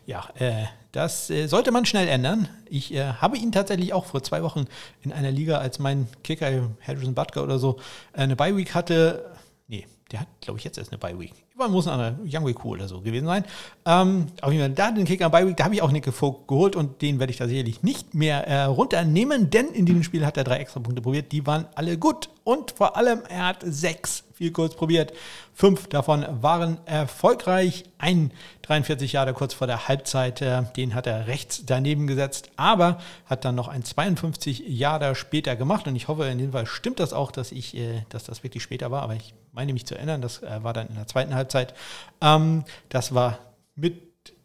[0.05, 2.49] ja, äh, das äh, sollte man schnell ändern.
[2.69, 4.65] Ich äh, habe ihn tatsächlich auch vor zwei Wochen
[5.03, 7.79] in einer Liga, als mein Kicker Harrison Butker oder so
[8.11, 9.31] eine Bye Week hatte.
[9.69, 11.31] Nee, der hat, glaube ich, jetzt erst eine Bye Week.
[11.55, 13.45] War muss eine Young Week oder so gewesen sein.
[13.85, 16.49] Ähm, auf jeden Fall, da den Kicker Bye Week, da habe ich auch Nick Vogt
[16.49, 20.25] geholt und den werde ich da sicherlich nicht mehr äh, runternehmen, denn in diesem Spiel
[20.25, 21.31] hat er drei extra Punkte probiert.
[21.31, 25.13] Die waren alle gut und vor allem er hat sechs viel kurz probiert.
[25.51, 27.85] Fünf davon waren erfolgreich.
[27.97, 32.99] Ein 43 Jahre kurz vor der Halbzeit, äh, den hat er rechts daneben gesetzt, aber
[33.25, 35.87] hat dann noch ein 52 Jahre später gemacht.
[35.87, 38.61] Und ich hoffe, in dem Fall stimmt das auch, dass ich, äh, dass das wirklich
[38.61, 39.01] später war.
[39.01, 41.73] Aber ich meine mich zu erinnern, das äh, war dann in der zweiten Halbzeit.
[42.21, 43.39] Ähm, das war
[43.75, 44.03] mit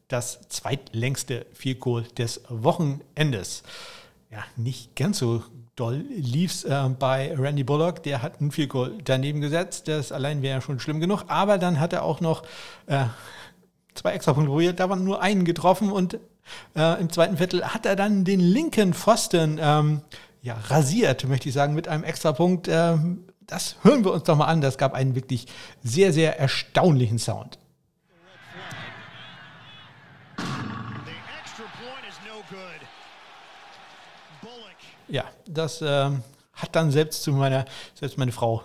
[0.09, 3.63] das zweitlängste Field Goal des Wochenendes.
[4.31, 5.43] Ja, nicht ganz so
[5.77, 8.03] doll lief es äh, bei Randy Bullock.
[8.03, 9.89] Der hat ein Field Goal daneben gesetzt.
[9.89, 11.25] Das allein wäre ja schon schlimm genug.
[11.29, 12.43] Aber dann hat er auch noch
[12.87, 13.05] äh,
[13.95, 14.81] zwei extra Punkte probiert.
[14.81, 16.19] Da waren nur einen getroffen und
[16.77, 20.03] äh, im zweiten Viertel hat er dann den linken Pfosten ähm,
[20.43, 22.69] ja, rasiert, möchte ich sagen, mit einem extra Punkt.
[22.69, 24.61] Ähm, das hören wir uns doch mal an.
[24.61, 25.47] Das gab einen wirklich
[25.83, 27.59] sehr, sehr erstaunlichen Sound.
[35.13, 36.11] Ja, das äh,
[36.55, 38.63] hat dann selbst zu meiner, selbst meine Frau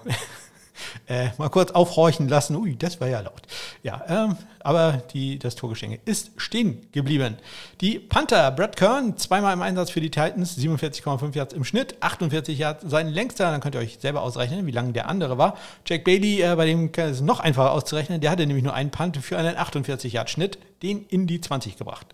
[1.09, 2.55] äh, mal kurz aufhorchen lassen.
[2.55, 3.41] Ui, das war ja laut.
[3.83, 7.35] Ja, ähm, aber die, das Torgeschenke ist stehen geblieben.
[7.81, 12.57] Die Panther, Brad Kern, zweimal im Einsatz für die Titans, 47,5 Yards im Schnitt, 48
[12.57, 13.51] Yards sein längster.
[13.51, 15.57] Dann könnt ihr euch selber ausrechnen, wie lang der andere war.
[15.85, 18.91] Jack Bailey, äh, bei dem ist es noch einfacher auszurechnen, der hatte nämlich nur einen
[18.91, 22.07] Punt für einen 48 Yard Schnitt, den in die 20 gebracht.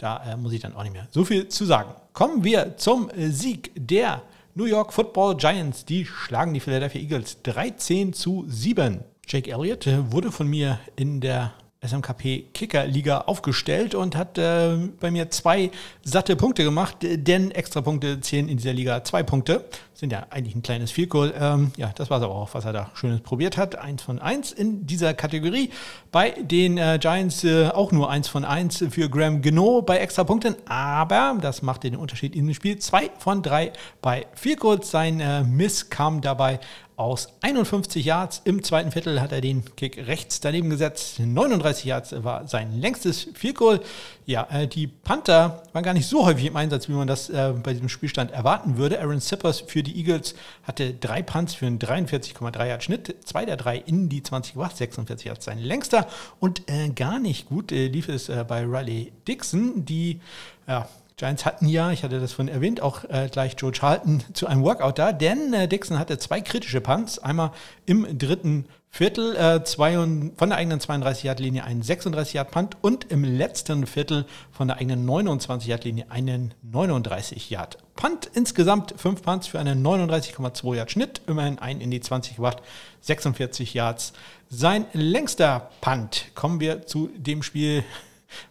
[0.00, 1.92] Da äh, muss ich dann auch nicht mehr so viel zu sagen.
[2.14, 4.22] Kommen wir zum Sieg der
[4.54, 5.84] New York Football Giants.
[5.84, 9.04] Die schlagen die Philadelphia Eagles 13 zu 7.
[9.28, 14.76] Jake Elliott äh, wurde von mir in der SMKP Kicker Liga aufgestellt und hat äh,
[15.00, 15.70] bei mir zwei
[16.02, 19.64] satte Punkte gemacht, denn Extrapunkte zählen in dieser Liga zwei Punkte.
[19.94, 21.32] Sind ja eigentlich ein kleines Vielkohl.
[21.38, 23.76] Ähm, ja, das war es aber auch, was er da Schönes probiert hat.
[23.76, 25.70] Eins von eins in dieser Kategorie.
[26.12, 30.56] Bei den äh, Giants äh, auch nur eins von eins für Graham Geno bei Extrapunkten,
[30.66, 32.78] aber das macht den Unterschied in dem Spiel.
[32.78, 34.90] Zwei von drei bei Vielkohls.
[34.90, 36.60] Sein äh, Miss kam dabei
[37.00, 38.42] aus 51 Yards.
[38.44, 41.18] Im zweiten Viertel hat er den Kick rechts daneben gesetzt.
[41.18, 43.80] 39 Yards war sein längstes Field Goal.
[44.26, 47.54] Ja, äh, die Panther waren gar nicht so häufig im Einsatz, wie man das äh,
[47.62, 49.00] bei diesem Spielstand erwarten würde.
[49.00, 50.34] Aaron Sippers für die Eagles
[50.64, 53.16] hatte drei Punts für einen 43,3 Yard Schnitt.
[53.24, 54.76] Zwei der drei in die 20 gebracht.
[54.76, 56.06] 46 Yards sein längster.
[56.38, 60.20] Und äh, gar nicht gut lief es bei Riley Dixon, die
[60.68, 60.86] ja,
[61.20, 64.62] Giants hatten ja, ich hatte das vorhin erwähnt, auch äh, gleich Joe Charlton zu einem
[64.62, 67.18] Workout da, denn äh, Dixon hatte zwei kritische Punts.
[67.18, 67.52] Einmal
[67.84, 73.86] im dritten Viertel äh, zwei und, von der eigenen 32-Yard-Linie einen 36-Yard-Punt und im letzten
[73.86, 78.30] Viertel von der eigenen 29-Yard-Linie einen 39-Yard-Punt.
[78.32, 82.62] Insgesamt fünf Punts für einen 39,2 Yard-Schnitt, immerhin ein in die 20 gebracht,
[83.02, 84.14] 46 Yards.
[84.48, 86.28] Sein längster Punt.
[86.34, 87.84] Kommen wir zu dem Spiel,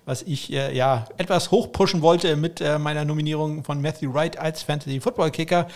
[0.06, 4.64] was ich äh, ja etwas hochpushen wollte mit äh, meiner Nominierung von Matthew Wright als
[4.64, 5.68] Fantasy Football Kicker.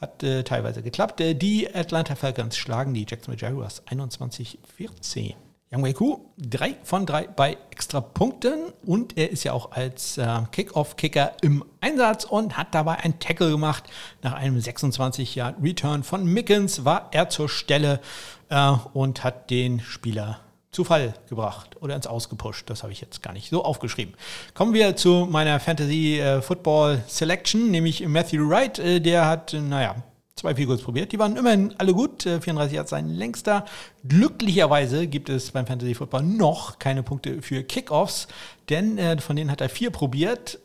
[0.00, 1.20] Hat äh, teilweise geklappt.
[1.20, 5.34] Äh, die Atlanta Falcons schlagen die Jacksonville Jaguars 21-14.
[5.72, 10.18] Yang Wei Ku, drei von drei bei extra Punkten und er ist ja auch als
[10.18, 13.84] äh, Kickoff-Kicker im Einsatz und hat dabei ein Tackle gemacht.
[14.22, 18.00] Nach einem 26-Jahr-Return von Mickens war er zur Stelle
[18.48, 20.40] äh, und hat den Spieler
[20.72, 22.70] zu Fall gebracht oder ins Ausgepusht.
[22.70, 24.14] Das habe ich jetzt gar nicht so aufgeschrieben.
[24.54, 28.78] Kommen wir zu meiner Fantasy äh, Football Selection, nämlich Matthew Wright.
[28.78, 29.96] Äh, der hat, äh, naja,
[30.36, 31.10] zwei Figures probiert.
[31.10, 32.22] Die waren immerhin alle gut.
[32.22, 33.64] 34 hat sein längster.
[34.08, 38.28] Glücklicherweise gibt es beim Fantasy Football noch keine Punkte für Kickoffs,
[38.70, 40.60] denn von denen hat er vier probiert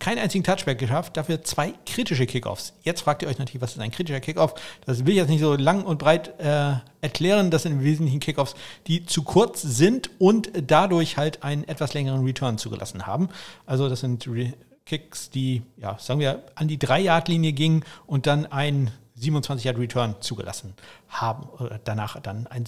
[0.00, 2.72] keinen einzigen Touchback geschafft, dafür zwei kritische Kickoffs.
[2.82, 4.54] Jetzt fragt ihr euch natürlich, was ist ein kritischer Kickoff?
[4.86, 7.50] Das will ich jetzt nicht so lang und breit äh, erklären.
[7.50, 8.54] Das sind im Wesentlichen Kickoffs,
[8.86, 13.28] die zu kurz sind und dadurch halt einen etwas längeren Return zugelassen haben.
[13.66, 14.54] Also das sind Re
[14.86, 20.74] Kicks, die, ja, sagen wir, an die 3-Yard-Linie gingen und dann einen 27-Yard-Return zugelassen
[21.08, 21.48] haben.
[21.50, 22.64] Oder danach dann ein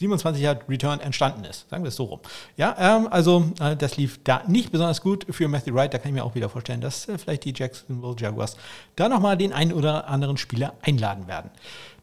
[0.00, 1.68] 27 Yard Return entstanden ist.
[1.68, 2.20] Sagen wir es so rum.
[2.56, 5.92] Ja, ähm, also äh, das lief da nicht besonders gut für Matthew Wright.
[5.92, 8.56] Da kann ich mir auch wieder vorstellen, dass äh, vielleicht die Jacksonville Jaguars
[8.96, 11.50] da nochmal den einen oder anderen Spieler einladen werden.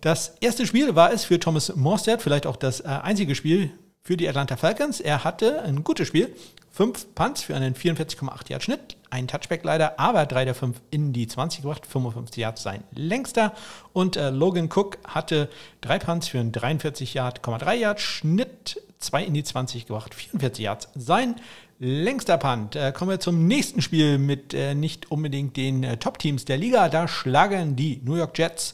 [0.01, 3.71] Das erste Spiel war es für Thomas Morstead, vielleicht auch das äh, einzige Spiel
[4.03, 4.99] für die Atlanta Falcons.
[4.99, 6.35] Er hatte ein gutes Spiel.
[6.69, 8.96] Fünf Punts für einen 44,8 Yard Schnitt.
[9.09, 11.85] Ein Touchback leider, aber drei der fünf in die 20 gebracht.
[11.85, 13.53] 55 Yards sein längster.
[13.93, 15.49] Und äh, Logan Cook hatte
[15.81, 18.81] drei Punts für einen 43 Yard,3 Yard Schnitt.
[18.99, 20.13] Zwei in die 20 gebracht.
[20.13, 21.35] 44 Yards sein
[21.79, 22.75] längster Punt.
[22.75, 26.89] Äh, kommen wir zum nächsten Spiel mit äh, nicht unbedingt den äh, Top-Teams der Liga.
[26.89, 28.73] Da schlagen die New York Jets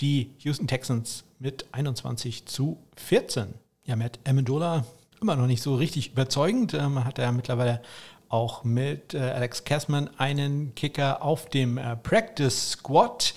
[0.00, 3.54] die Houston Texans mit 21 zu 14.
[3.84, 4.84] Ja, Matt Amendola
[5.20, 6.74] immer noch nicht so richtig überzeugend.
[6.74, 7.80] Äh, man hat ja mittlerweile
[8.28, 13.34] auch mit äh, Alex Kessman einen Kicker auf dem äh, Practice Squad.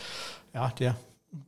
[0.53, 0.95] Ja, der,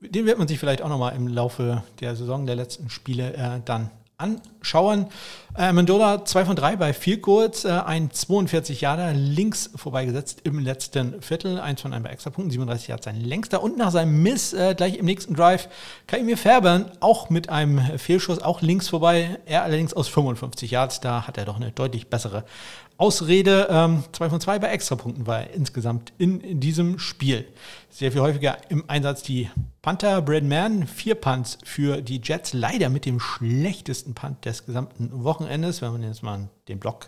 [0.02, 3.62] den wird man sich vielleicht auch nochmal im Laufe der Saison der letzten Spiele äh,
[3.64, 5.08] dann anschauen.
[5.58, 10.60] Äh, Mendola 2 von 3 bei Field Goals, äh, ein 42 Jahre links vorbeigesetzt im
[10.60, 14.54] letzten Viertel, 1 von 1 bei Extrapunkten, 37 Jahre sein längster und nach seinem Miss
[14.54, 15.70] äh, gleich im nächsten Drive
[16.06, 21.26] Kaimir Färbern auch mit einem Fehlschuss, auch links vorbei, er allerdings aus 55 Yards, da
[21.26, 22.44] hat er doch eine deutlich bessere
[23.00, 23.68] Ausrede.
[24.12, 27.48] 2 ähm, von 2 bei Extrapunkten war er insgesamt in, in diesem Spiel.
[27.90, 29.50] Sehr viel häufiger im Einsatz die
[29.82, 35.24] Panther, Brad Mann, vier Punts für die Jets, leider mit dem schlechtesten Punt des gesamten
[35.24, 37.08] Wochenendes, wenn man jetzt mal den Block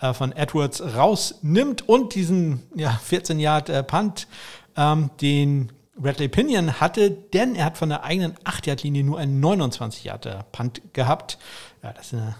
[0.00, 4.28] äh, von Edwards rausnimmt und diesen ja, 14 Yard äh, Punt,
[4.76, 9.18] ähm, den Bradley Pinion hatte, denn er hat von der eigenen 8 Yard Linie nur
[9.18, 11.38] einen 29 Yard äh, Punt gehabt.
[11.82, 12.36] Ja, das ist eine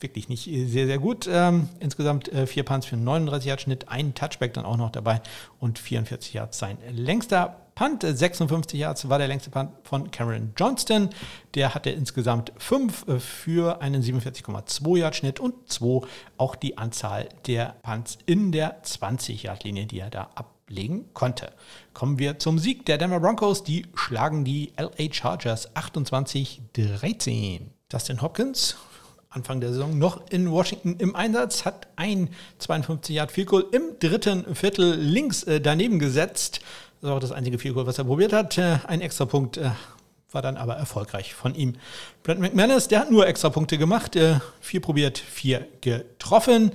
[0.00, 1.28] wirklich nicht sehr, sehr gut.
[1.30, 4.90] Ähm, insgesamt äh, vier Punts für einen 39 Yard Schnitt, ein Touchback dann auch noch
[4.90, 5.20] dabei
[5.58, 8.02] und 44 Yards sein längster Punt.
[8.02, 11.10] 56 Yards war der längste Punt von Cameron Johnston.
[11.54, 16.06] Der hatte insgesamt fünf äh, für einen 47,2 Yard Schnitt und zwei
[16.36, 21.52] auch die Anzahl der Punts in der 20 Yard Linie, die er da ablegen konnte.
[21.94, 23.64] Kommen wir zum Sieg der Denver Broncos.
[23.64, 27.60] Die schlagen die LA Chargers 28-13.
[27.88, 28.76] Dustin Hopkins
[29.36, 33.98] Anfang der Saison noch in Washington im Einsatz, hat ein 52 Yard Field Goal im
[34.00, 36.60] dritten Viertel links äh, daneben gesetzt.
[37.00, 38.56] Das ist auch das einzige Field Goal, was er probiert hat.
[38.56, 39.70] Äh, ein extra Punkt äh,
[40.32, 41.74] war dann aber erfolgreich von ihm.
[42.22, 46.72] Brent McManus, der hat nur extra Punkte gemacht, äh, vier probiert, vier getroffen.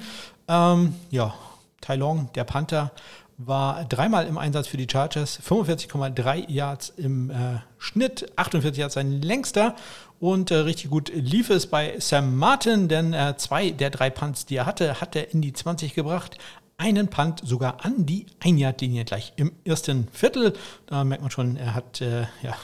[0.48, 1.34] Ähm, ja,
[1.82, 2.92] Tai Long, der Panther,
[3.40, 7.34] war dreimal im Einsatz für die Chargers, 45,3 Yards im äh,
[7.80, 9.76] Schnitt, 48 Yards sein längster
[10.22, 14.46] und äh, richtig gut lief es bei Sam Martin, denn äh, zwei der drei Punts,
[14.46, 16.38] die er hatte, hat er in die 20 gebracht.
[16.78, 20.54] Einen Punt sogar an die Ein-Yard-Linie gleich im ersten Viertel.
[20.86, 22.56] Da merkt man schon, er hat äh, ja,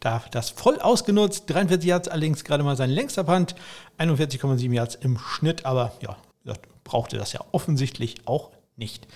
[0.00, 1.48] da das voll ausgenutzt.
[1.48, 3.54] 43 Yards allerdings gerade mal sein längster Punt,
[3.98, 6.16] 41,7 Yards im Schnitt, aber ja,
[6.82, 9.06] brauchte das ja offensichtlich auch nicht.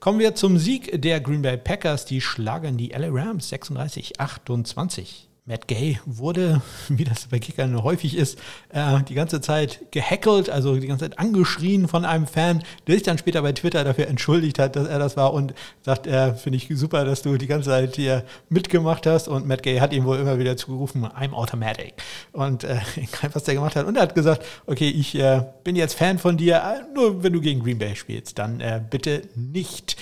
[0.00, 2.06] Kommen wir zum Sieg der Green Bay Packers.
[2.06, 5.23] Die schlagen die LA Rams 36-28.
[5.46, 8.38] Matt Gay wurde, wie das bei Kickern häufig ist,
[8.70, 13.02] äh, die ganze Zeit gehackelt, also die ganze Zeit angeschrien von einem Fan, der sich
[13.02, 15.52] dann später bei Twitter dafür entschuldigt hat, dass er das war und
[15.82, 19.28] sagt, äh, finde ich super, dass du die ganze Zeit hier mitgemacht hast.
[19.28, 21.92] Und Matt Gay hat ihm wohl immer wieder zugerufen, I'm automatic.
[22.32, 22.80] Und äh,
[23.34, 23.86] was der gemacht hat.
[23.86, 27.34] Und er hat gesagt, okay, ich äh, bin jetzt Fan von dir, äh, nur wenn
[27.34, 29.96] du gegen Green Bay spielst, dann äh, bitte nicht.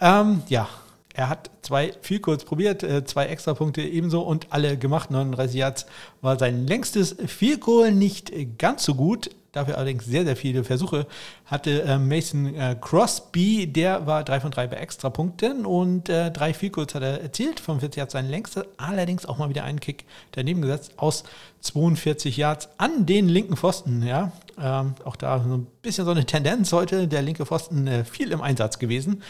[0.00, 0.68] Ähm, ja,
[1.18, 5.10] er hat zwei viel kurz probiert, äh, zwei Extrapunkte ebenso und alle gemacht.
[5.10, 5.86] 39 Yards
[6.20, 7.16] war sein längstes
[7.60, 9.30] Goal nicht ganz so gut.
[9.50, 11.08] Dafür allerdings sehr, sehr viele Versuche
[11.46, 13.66] hatte äh, Mason äh, Crosby.
[13.66, 17.58] Der war 3 von 3 bei Extrapunkten und drei Field Goals hat er erzielt.
[17.58, 21.24] 45 Yards sein längstes, allerdings auch mal wieder einen Kick daneben gesetzt aus
[21.62, 24.06] 42 Yards an den linken Pfosten.
[24.06, 24.30] Ja,
[24.62, 27.08] ähm, auch da so ein bisschen so eine Tendenz heute.
[27.08, 29.24] Der linke Pfosten viel im Einsatz gewesen.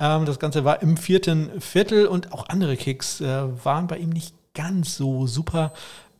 [0.00, 4.10] Ähm, das Ganze war im vierten Viertel und auch andere Kicks äh, waren bei ihm
[4.10, 5.72] nicht ganz so super.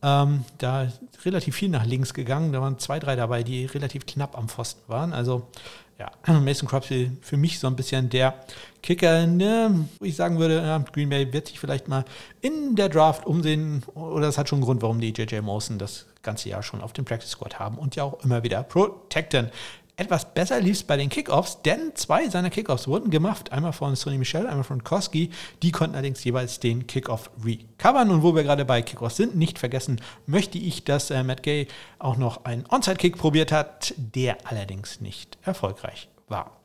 [0.03, 0.87] Ähm, da
[1.25, 2.53] relativ viel nach links gegangen.
[2.53, 5.13] Da waren zwei, drei dabei, die relativ knapp am Pfosten waren.
[5.13, 5.47] Also
[5.99, 8.33] ja, Mason Crosby für mich so ein bisschen der
[8.81, 12.05] Kicker, ne, wo ich sagen würde, ja, Green Bay wird sich vielleicht mal
[12.41, 13.83] in der Draft umsehen.
[13.93, 16.93] Oder das hat schon einen Grund, warum die JJ Mawson das ganze Jahr schon auf
[16.93, 19.51] dem Practice Squad haben und ja auch immer wieder protecten.
[19.97, 23.51] Etwas besser lief es bei den Kickoffs, denn zwei seiner Kickoffs wurden gemacht.
[23.51, 25.29] Einmal von Sonny Michel, einmal von Koski.
[25.61, 28.09] Die konnten allerdings jeweils den Kickoff recovern.
[28.09, 31.67] Und wo wir gerade bei Kickoffs sind, nicht vergessen möchte ich, dass äh, Matt Gay
[31.99, 36.57] auch noch einen Onside-Kick probiert hat, der allerdings nicht erfolgreich war.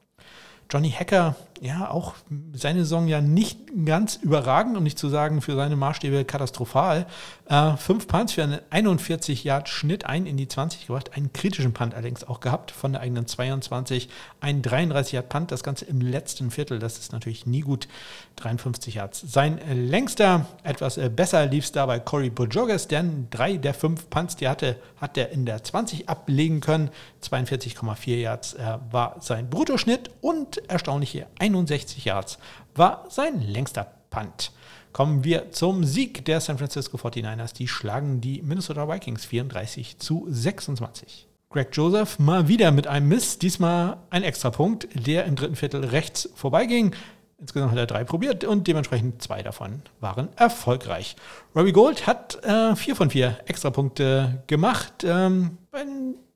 [0.71, 2.15] Johnny Hacker, ja, auch
[2.53, 7.07] seine Saison ja nicht ganz überragend, um nicht zu sagen, für seine Maßstäbe katastrophal.
[7.49, 11.73] Äh, fünf Punts für einen 41 Yard Schnitt, ein in die 20 gebracht, einen kritischen
[11.73, 14.09] Punt allerdings auch gehabt von der eigenen 22,
[14.41, 17.89] ein 33 Yard Punt, das Ganze im letzten Viertel, das ist natürlich nie gut,
[18.37, 19.25] 53 Yards.
[19.27, 24.11] Sein längster, etwas äh, besser lief es da bei Corey Bojogas, denn drei der fünf
[24.11, 26.91] Punts, die er hatte, hat er in der 20 ablegen können,
[27.23, 32.39] 42,4 Yards äh, war sein Bruttoschnitt und erstaunliche 61 Yards
[32.75, 34.53] war sein längster Punt.
[34.93, 37.55] Kommen wir zum Sieg der San Francisco 49ers.
[37.55, 41.29] Die schlagen die Minnesota Vikings 34 zu 26.
[41.51, 46.29] Greg Joseph mal wieder mit einem Miss, diesmal ein Extrapunkt, der im dritten Viertel rechts
[46.35, 46.95] vorbeiging.
[47.39, 51.17] Insgesamt hat er drei probiert und dementsprechend zwei davon waren erfolgreich.
[51.55, 55.05] Robbie Gold hat äh, vier von vier Extrapunkte gemacht.
[55.05, 55.59] Ähm,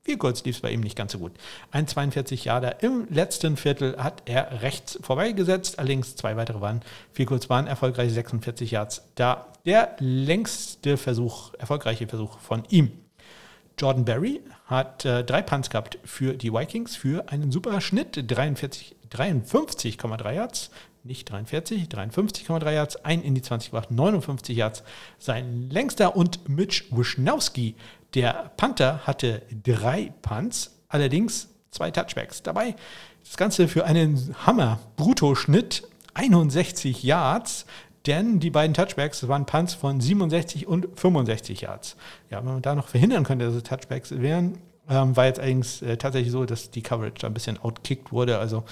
[0.03, 1.33] viel kurz lief es bei ihm nicht ganz so gut.
[1.71, 6.81] Ein 42 Jahre im letzten Viertel hat er rechts vorbeigesetzt, allerdings zwei weitere waren
[7.13, 9.03] viel kurz waren erfolgreich 46 Yards.
[9.15, 12.91] Da der längste Versuch, erfolgreiche Versuch von ihm.
[13.77, 20.33] Jordan Berry hat äh, drei Punts gehabt für die Vikings für einen super Schnitt, 53,3
[20.33, 20.71] Yards,
[21.03, 24.83] nicht 43, 53,3 Yards, ein in die 20 gebracht, 59 Yards.
[25.17, 27.75] Sein längster und Mitch Wischnowski
[28.13, 32.75] der Panther hatte drei Punts, allerdings zwei Touchbacks dabei.
[33.23, 37.65] Das Ganze für einen Hammer-Bruttoschnitt 61 Yards,
[38.05, 41.95] denn die beiden Touchbacks waren Punts von 67 und 65 Yards.
[42.29, 44.57] Ja, wenn man da noch verhindern könnte, dass es Touchbacks wären,
[44.89, 48.39] ähm, war jetzt eigentlich äh, tatsächlich so, dass die Coverage da ein bisschen outkickt wurde.
[48.39, 48.63] Also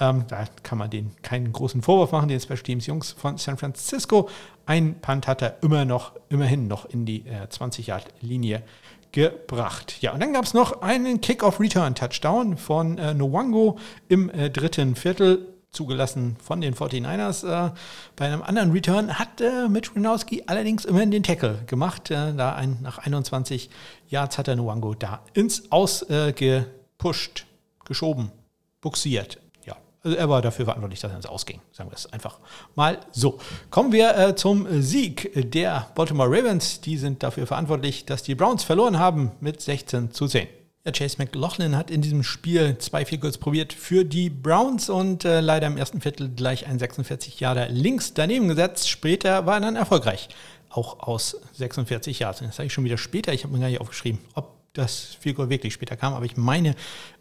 [0.00, 3.58] ähm, da kann man denen keinen großen Vorwurf machen, den Special Teams Jungs von San
[3.58, 4.28] Francisco.
[4.66, 8.62] Ein Punt hat er immer noch, immerhin noch in die äh, 20-Yard-Linie
[9.12, 9.96] gebracht.
[10.00, 15.46] Ja, und dann gab es noch einen Kick-Off-Return-Touchdown von äh, Nwango im äh, dritten Viertel,
[15.70, 17.46] zugelassen von den 49ers.
[17.46, 17.72] Äh,
[18.16, 22.10] bei einem anderen Return hat äh, Mitch Winowski allerdings immerhin den Tackle gemacht.
[22.10, 23.70] Äh, da ein, nach 21
[24.08, 27.46] Yards hat er Nwango da ins Aus äh, gepusht,
[27.84, 28.30] geschoben,
[28.80, 29.38] buxiert.
[30.08, 31.60] Also er war dafür verantwortlich, dass er ins Ausging.
[31.70, 32.38] Sagen wir es einfach
[32.74, 33.38] mal so.
[33.68, 36.80] Kommen wir äh, zum Sieg der Baltimore Ravens.
[36.80, 40.48] Die sind dafür verantwortlich, dass die Browns verloren haben mit 16 zu 10.
[40.86, 45.40] Ja, Chase McLaughlin hat in diesem Spiel zwei Field probiert für die Browns und äh,
[45.40, 48.88] leider im ersten Viertel gleich ein 46 Jahre links daneben gesetzt.
[48.88, 50.30] Später war er dann erfolgreich.
[50.70, 52.38] auch aus 46 Yards.
[52.38, 55.36] Das sage ich schon wieder später, ich habe mir gar nicht aufgeschrieben, ob das Field
[55.36, 56.74] Goal wirklich später kam, aber ich meine,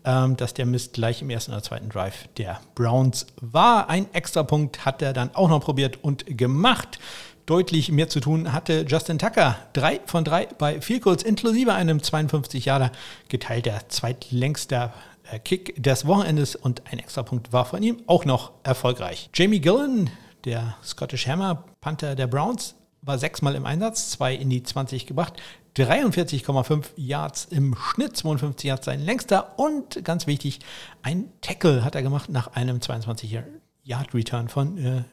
[0.06, 3.90] ähm, dass der Mist gleich im ersten oder zweiten Drive der Browns war.
[3.90, 7.00] Ein Extrapunkt hat er dann auch noch probiert und gemacht.
[7.46, 9.58] Deutlich mehr zu tun hatte Justin Tucker.
[9.74, 12.92] Drei von drei bei Field Goals inklusive einem 52 Jahre
[13.30, 14.94] geteilter zweitlängster
[15.32, 19.30] äh, Kick des Wochenendes und ein Extrapunkt war von ihm auch noch erfolgreich.
[19.34, 20.10] Jamie Gillen,
[20.46, 25.34] der Scottish Hammer Panther der Browns, war sechsmal im Einsatz, zwei in die 20 gebracht,
[25.78, 30.60] 43,5 Yards im Schnitt, 52 Yards sein längster und ganz wichtig,
[31.04, 33.40] ein Tackle hat er gemacht nach einem 22
[33.84, 35.04] Yard Return von äh,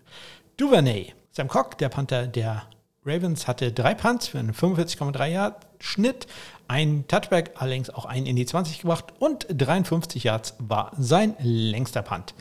[0.57, 1.12] Duvernay.
[1.33, 2.62] Sam Cock, der Panther der
[3.05, 6.27] Ravens, hatte drei Punts für einen 45,3 Yard Schnitt,
[6.69, 12.03] ein Touchback, allerdings auch einen in die 20 gebracht und 53 Yards war sein längster
[12.03, 12.35] Punt.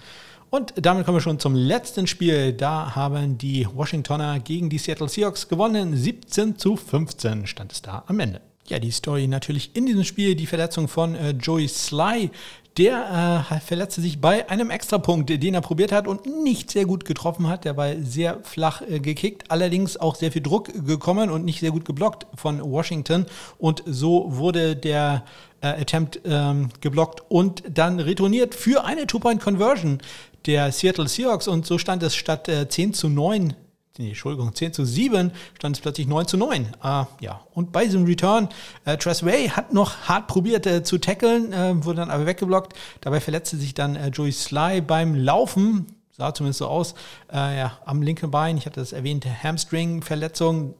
[0.53, 2.53] Und damit kommen wir schon zum letzten Spiel.
[2.53, 5.97] Da haben die Washingtoner gegen die Seattle Seahawks gewonnen.
[5.97, 8.39] 17 zu 15 stand es da am Ende.
[8.67, 12.29] Ja, die Story natürlich in diesem Spiel, die Verletzung von äh, Joey Sly.
[12.77, 17.05] Der äh, verletzte sich bei einem Extrapunkt, den er probiert hat und nicht sehr gut
[17.05, 17.65] getroffen hat.
[17.65, 21.69] Der war sehr flach äh, gekickt, allerdings auch sehr viel Druck gekommen und nicht sehr
[21.69, 23.27] gut geblockt von Washington.
[23.59, 25.23] Und so wurde der
[25.61, 29.99] äh, Attempt ähm, geblockt und dann retourniert für eine Two-Point-Conversion
[30.47, 33.53] der Seattle Seahawks und so stand es statt äh, 10 zu 9
[33.97, 36.67] nee, Entschuldigung, 10 zu 7 stand es plötzlich 9 zu 9.
[36.81, 37.41] Ah, ja.
[37.53, 38.49] Und bei diesem Return,
[38.85, 42.73] äh, Way hat noch hart probiert äh, zu tackeln, äh, wurde dann aber weggeblockt.
[43.01, 46.95] Dabei verletzte sich dann äh, Joey Sly beim Laufen, sah zumindest so aus,
[47.31, 48.57] äh, ja, am linken Bein.
[48.57, 50.75] Ich hatte das erwähnte Hamstring-Verletzung.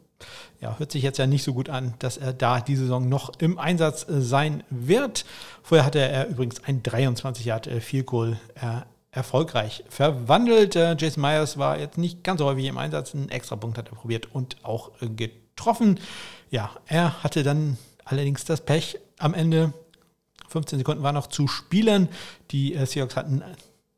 [0.62, 3.34] Ja, hört sich jetzt ja nicht so gut an, dass er da diese Saison noch
[3.40, 5.26] im Einsatz äh, sein wird.
[5.62, 8.38] Vorher hatte er übrigens ein 23 Yard äh, Field Goal
[9.14, 10.76] erfolgreich verwandelt.
[10.76, 13.90] Äh, Jason Myers war jetzt nicht ganz so häufig im Einsatz, einen extra Punkt hat
[13.90, 16.00] er probiert und auch äh, getroffen.
[16.50, 19.74] Ja, er hatte dann allerdings das Pech am Ende.
[20.50, 22.10] 15 Sekunden war noch zu spielen.
[22.52, 23.44] Die äh, Seahawks hatten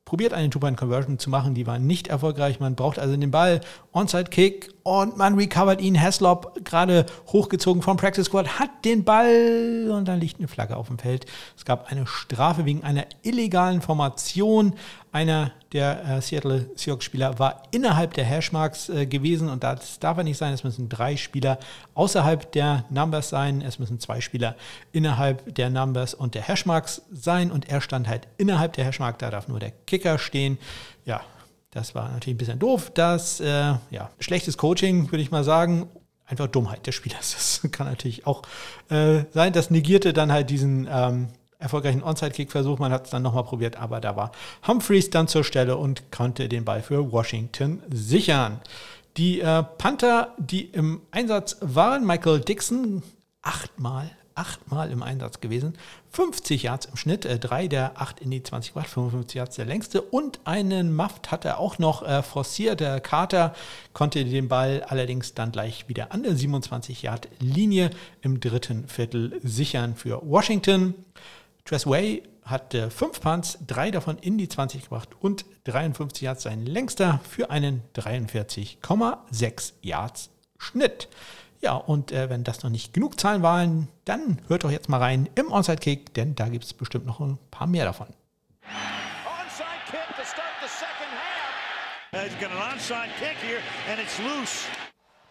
[0.04, 2.60] probiert eine Two-Point-Conversion zu machen, die war nicht erfolgreich.
[2.60, 3.62] Man braucht also den Ball,
[3.92, 6.00] Onside-Kick und man recovert ihn.
[6.00, 10.88] Haslop, gerade hochgezogen vom Practice Squad, hat den Ball und dann liegt eine Flagge auf
[10.88, 11.26] dem Feld.
[11.58, 14.76] Es gab eine Strafe wegen einer illegalen Formation.
[15.12, 20.24] Einer der äh, Seattle Seahawks-Spieler war innerhalb der Hashmarks äh, gewesen und das darf er
[20.24, 20.54] nicht sein.
[20.54, 21.58] Es müssen drei Spieler
[21.96, 23.62] außerhalb der Numbers sein.
[23.62, 24.56] Es müssen zwei Spieler
[24.92, 29.18] innerhalb der Numbers und der Hashmarks sein und er stand halt innerhalb der Hashmark.
[29.18, 30.60] Da darf nur der Kicker stehen.
[31.06, 31.22] Ja,
[31.76, 32.90] das war natürlich ein bisschen doof.
[32.94, 35.90] Das, äh, ja, schlechtes Coaching, würde ich mal sagen.
[36.26, 37.34] Einfach Dummheit des Spielers.
[37.34, 38.44] Das kann natürlich auch
[38.90, 39.52] äh, sein.
[39.52, 41.28] Das negierte dann halt diesen ähm,
[41.60, 42.80] erfolgreichen Onside-Kick-Versuch.
[42.80, 44.32] Man hat es dann nochmal probiert, aber da war
[44.66, 48.62] Humphreys dann zur Stelle und konnte den Ball für Washington sichern.
[49.18, 53.04] Die äh, Panther, die im Einsatz waren, Michael Dixon,
[53.42, 55.74] achtmal, achtmal im Einsatz gewesen,
[56.12, 59.66] 50 Yards im Schnitt, äh, drei der acht in die 20 gebracht, 55 Yards der
[59.66, 62.80] längste und einen Muft hat er auch noch äh, forciert.
[62.80, 63.56] Der Carter
[63.94, 67.90] konnte den Ball allerdings dann gleich wieder an der 27 Yard Linie
[68.22, 70.94] im dritten Viertel sichern für Washington.
[71.64, 77.20] Tressway hatte fünf Punts, drei davon in die 20 gebracht und 53 Yards sein längster
[77.28, 81.10] für einen 43,6 Yards Schnitt.
[81.66, 85.00] Ja, und äh, wenn das noch nicht genug Zahlen waren, dann hört doch jetzt mal
[85.00, 88.06] rein im Onside Kick, denn da gibt es bestimmt noch ein paar mehr davon.
[89.26, 92.24] Onside kick to start the second half.
[92.24, 94.68] He's got an onside kick here and it's loose.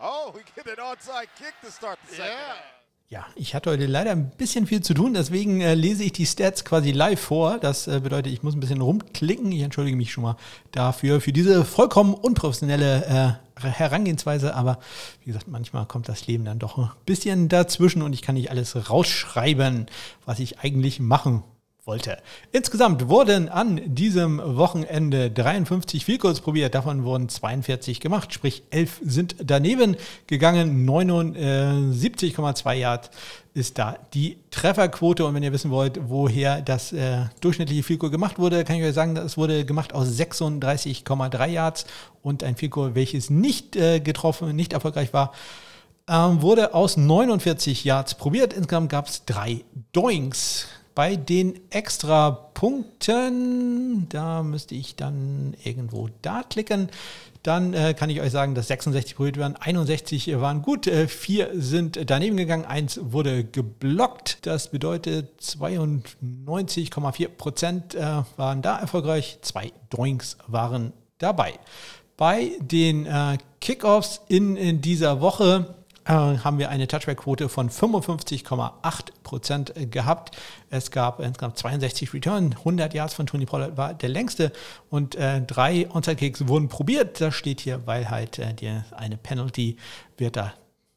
[0.01, 2.49] Oh, we get an onside kick to start the second yeah.
[2.49, 2.84] half.
[3.11, 6.25] Ja, ich hatte heute leider ein bisschen viel zu tun, deswegen äh, lese ich die
[6.25, 7.59] Stats quasi live vor.
[7.59, 9.53] Das äh, bedeutet, ich muss ein bisschen rumklicken.
[9.53, 10.37] Ich entschuldige mich schon mal
[10.73, 14.55] dafür, für diese vollkommen unprofessionelle äh, Herangehensweise.
[14.55, 14.79] Aber
[15.21, 18.51] wie gesagt, manchmal kommt das Leben dann doch ein bisschen dazwischen und ich kann nicht
[18.51, 19.87] alles rausschreiben,
[20.25, 21.45] was ich eigentlich machen
[21.87, 22.19] wollte.
[22.53, 29.37] Insgesamt wurden an diesem Wochenende 53 Vielkurs probiert, davon wurden 42 gemacht, sprich 11 sind
[29.43, 33.11] daneben gegangen, 79,2 Yard
[33.55, 35.25] ist da die Trefferquote.
[35.25, 38.95] Und wenn ihr wissen wollt, woher das äh, durchschnittliche Vielkur gemacht wurde, kann ich euch
[38.95, 41.87] sagen, es wurde gemacht aus 36,3 Yards
[42.23, 45.33] und ein Vielkur, welches nicht äh, getroffen, nicht erfolgreich war,
[46.09, 48.53] ähm, wurde aus 49 Yards probiert.
[48.53, 50.67] Insgesamt gab es drei Doings.
[50.95, 56.89] Bei den extra Punkten, da müsste ich dann irgendwo da klicken.
[57.43, 61.51] Dann äh, kann ich euch sagen, dass 66 probiert werden, 61 waren gut, äh, vier
[61.53, 64.47] sind daneben gegangen, eins wurde geblockt.
[64.47, 71.53] Das bedeutet 92,4 Prozent äh, waren da erfolgreich, zwei Doinks waren dabei.
[72.17, 75.75] Bei den äh, Kickoffs in, in dieser Woche
[76.13, 78.73] haben wir eine Touchback-Quote von 55,8
[79.23, 80.37] Prozent gehabt.
[80.71, 84.53] Es gab insgesamt 62 Return, 100 Yards von Tony Pollard war der längste
[84.91, 87.21] und äh, drei Onside-Kicks wurden probiert.
[87.21, 89.77] Das steht hier, weil halt äh, die, eine Penalty
[90.17, 90.53] wird da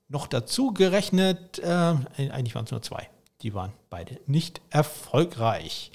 [0.10, 1.60] noch dazu gerechnet.
[1.60, 3.10] Äh, eigentlich waren es nur zwei.
[3.42, 5.92] Die waren beide nicht erfolgreich.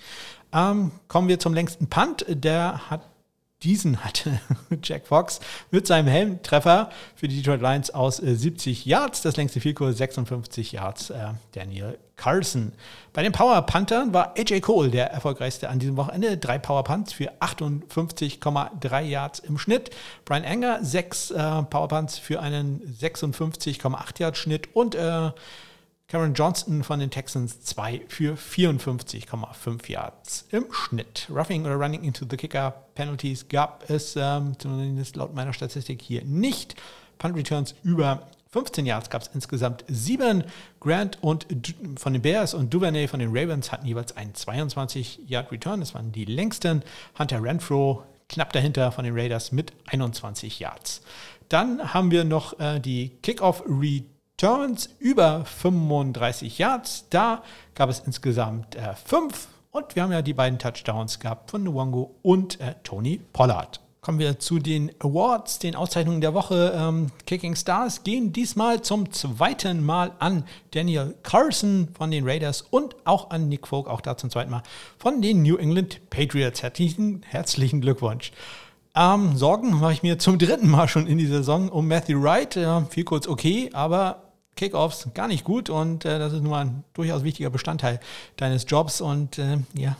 [0.53, 2.25] Ähm, kommen wir zum längsten Punt.
[2.29, 3.09] Der hat
[3.63, 4.41] diesen hatte
[4.83, 5.41] Jack Fox
[5.71, 9.23] mit seinem Helmtreffer für die Detroit Lions aus 70 äh, Yards.
[9.23, 11.11] Das längste Vielkurs 56 Yards.
[11.11, 12.73] Äh, Daniel Carlson.
[13.13, 16.37] Bei den Power Panthern war AJ Cole der erfolgreichste an diesem Wochenende.
[16.37, 19.91] Drei Power Punts für 58,3 Yards im Schnitt.
[20.25, 25.31] Brian Enger sechs äh, Power Punts für einen 56,8 Yards Schnitt und äh,
[26.13, 31.27] Cameron Johnston von den Texans 2 für 54,5 Yards im Schnitt.
[31.31, 36.23] Roughing oder Running into the Kicker Penalties gab es ähm, zumindest laut meiner Statistik hier
[36.27, 36.75] nicht.
[37.17, 40.45] Punt Returns über 15 Yards gab es insgesamt sieben.
[40.81, 41.47] Grant und
[41.97, 45.81] von den Bears und Duvernay von den Ravens hatten jeweils einen 22 Yard Return.
[45.81, 46.83] Das waren die längsten.
[47.19, 51.01] Hunter Renfro knapp dahinter von den Raiders mit 21 Yards.
[51.49, 54.12] Dann haben wir noch äh, die Kickoff Return
[54.43, 57.07] Returns über 35 Yards.
[57.11, 57.45] Da
[57.77, 59.47] gab es insgesamt äh, fünf.
[59.71, 63.81] Und wir haben ja die beiden Touchdowns gehabt von Nwongo und äh, Tony Pollard.
[64.01, 66.75] Kommen wir zu den Awards, den Auszeichnungen der Woche.
[66.77, 72.97] Ähm, Kicking Stars gehen diesmal zum zweiten Mal an Daniel Carson von den Raiders und
[73.05, 74.65] auch an Nick Folk, auch da zum zweiten Mal
[74.99, 76.65] von den New England Patriots.
[76.65, 78.33] Herzlichen, herzlichen Glückwunsch.
[78.97, 82.57] Ähm, Sorgen mache ich mir zum dritten Mal schon in dieser Saison um Matthew Wright.
[82.57, 84.22] Äh, viel kurz okay, aber
[84.57, 88.01] Kickoffs gar nicht gut und äh, das ist nun mal ein durchaus wichtiger Bestandteil
[88.37, 89.97] deines Jobs und äh, ja,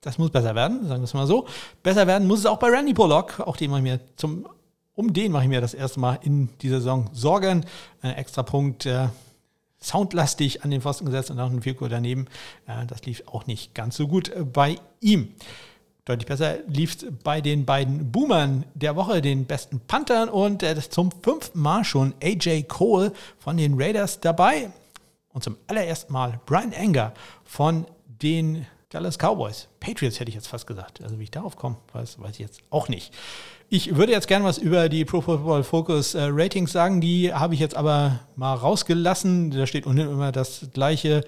[0.00, 1.46] das muss besser werden, sagen wir es mal so.
[1.82, 4.46] Besser werden muss es auch bei Randy Bullock, auch den mache ich mir zum,
[4.94, 7.64] um den mache ich mir das erste Mal in dieser Saison Sorgen.
[8.02, 9.08] Ein extra Punkt, äh,
[9.78, 12.26] soundlastig an den Pfosten gesetzt und auch ein Vierkur daneben.
[12.66, 15.34] Äh, das lief auch nicht ganz so gut äh, bei ihm.
[16.06, 20.80] Deutlich besser lief es bei den beiden Boomern der Woche, den besten Panthern und äh,
[20.88, 24.70] zum fünften Mal schon AJ Cole von den Raiders dabei.
[25.32, 27.12] Und zum allerersten Mal Brian Anger
[27.44, 29.66] von den Dallas Cowboys.
[29.80, 31.02] Patriots hätte ich jetzt fast gesagt.
[31.02, 33.12] Also wie ich darauf komme, weiß, weiß ich jetzt auch nicht.
[33.68, 37.00] Ich würde jetzt gerne was über die Pro Football Focus äh, Ratings sagen.
[37.00, 39.50] Die habe ich jetzt aber mal rausgelassen.
[39.50, 41.24] Da steht unten immer das gleiche.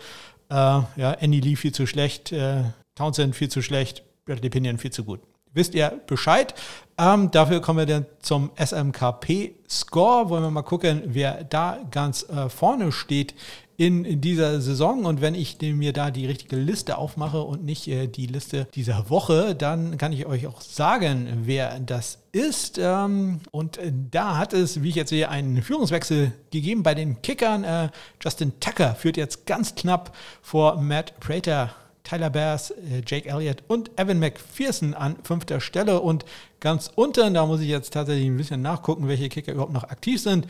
[0.51, 2.63] Äh, ja, Andy Lee viel zu schlecht, äh,
[2.95, 4.05] Townsend viel zu schlecht,
[4.37, 5.21] Pinion viel zu gut.
[5.55, 6.55] Wisst ihr Bescheid?
[6.99, 10.29] Ähm, dafür kommen wir dann zum SMKP-Score.
[10.29, 13.35] Wollen wir mal gucken, wer da ganz äh, vorne steht
[13.79, 15.05] in, dieser Saison.
[15.05, 19.09] Und wenn ich mir da die richtige Liste aufmache und nicht äh, die Liste dieser
[19.09, 22.79] Woche, dann kann ich euch auch sagen, wer das ist.
[22.79, 23.79] Ähm, und
[24.11, 27.65] da hat es, wie ich jetzt sehe, einen Führungswechsel gegeben bei den Kickern.
[27.65, 27.89] Äh,
[28.23, 31.71] Justin Tucker führt jetzt ganz knapp vor Matt Prater
[32.09, 36.01] Tyler Bears, äh, Jake Elliott und Evan McPherson an fünfter Stelle.
[36.01, 36.25] Und
[36.61, 40.21] ganz unten, da muss ich jetzt tatsächlich ein bisschen nachgucken, welche Kicker überhaupt noch aktiv
[40.21, 40.47] sind.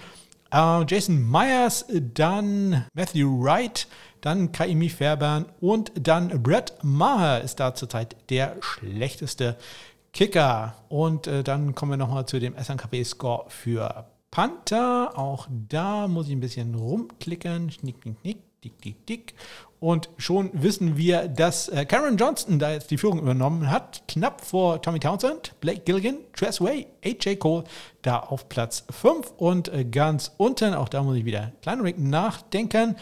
[0.55, 1.85] Uh, Jason Myers,
[2.15, 3.87] dann Matthew Wright,
[4.23, 9.57] dann Kaimi Fairbairn und dann Brett Maher ist da zurzeit der schlechteste
[10.13, 10.75] Kicker.
[10.89, 15.19] Und äh, dann kommen wir nochmal zu dem SNKP-Score für Panther.
[15.19, 17.71] Auch da muss ich ein bisschen rumklicken.
[17.71, 19.35] Schnick, knick, knick, dick, dick, dick.
[19.81, 24.03] Und schon wissen wir, dass äh, Cameron Johnston da jetzt die Führung übernommen hat.
[24.09, 27.65] Knapp vor Tommy Townsend, Blake Gilligan, Tress Way, AJ Cole
[28.03, 29.35] da auf Platz 5.
[29.37, 32.97] Und äh, ganz unten, auch da muss ich wieder klein wenig nachdenken,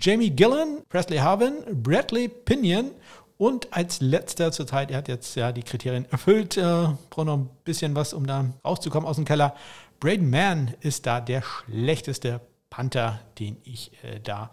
[0.00, 2.92] Jamie Gillen, Presley Harvin, Bradley Pinion
[3.36, 7.50] und als letzter zurzeit, er hat jetzt ja die Kriterien erfüllt, äh, braucht noch ein
[7.64, 9.54] bisschen was, um da rauszukommen aus dem Keller.
[10.00, 14.48] Braden Mann ist da der schlechteste Panther, den ich äh, da äh,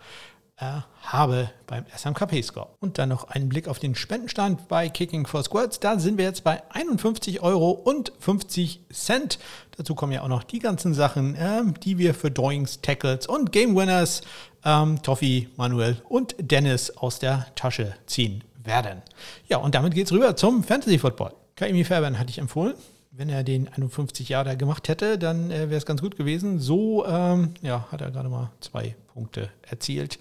[0.59, 2.67] habe beim SMKP-Score.
[2.79, 5.79] Und dann noch einen Blick auf den Spendenstand bei Kicking for Squads.
[5.79, 9.39] Da sind wir jetzt bei 51 Euro und 50 Cent.
[9.77, 13.51] Dazu kommen ja auch noch die ganzen Sachen, äh, die wir für Doings, Tackles und
[13.51, 14.21] Game Winners,
[14.65, 19.01] ähm, Toffi, Manuel und Dennis aus der Tasche ziehen werden.
[19.47, 21.33] Ja, und damit geht es rüber zum Fantasy Football.
[21.55, 22.75] Kaimi Fairbairn hatte ich empfohlen
[23.11, 26.59] wenn er den 51 Jahre gemacht hätte, dann äh, wäre es ganz gut gewesen.
[26.59, 30.19] So ähm, ja, hat er gerade mal zwei Punkte erzielt.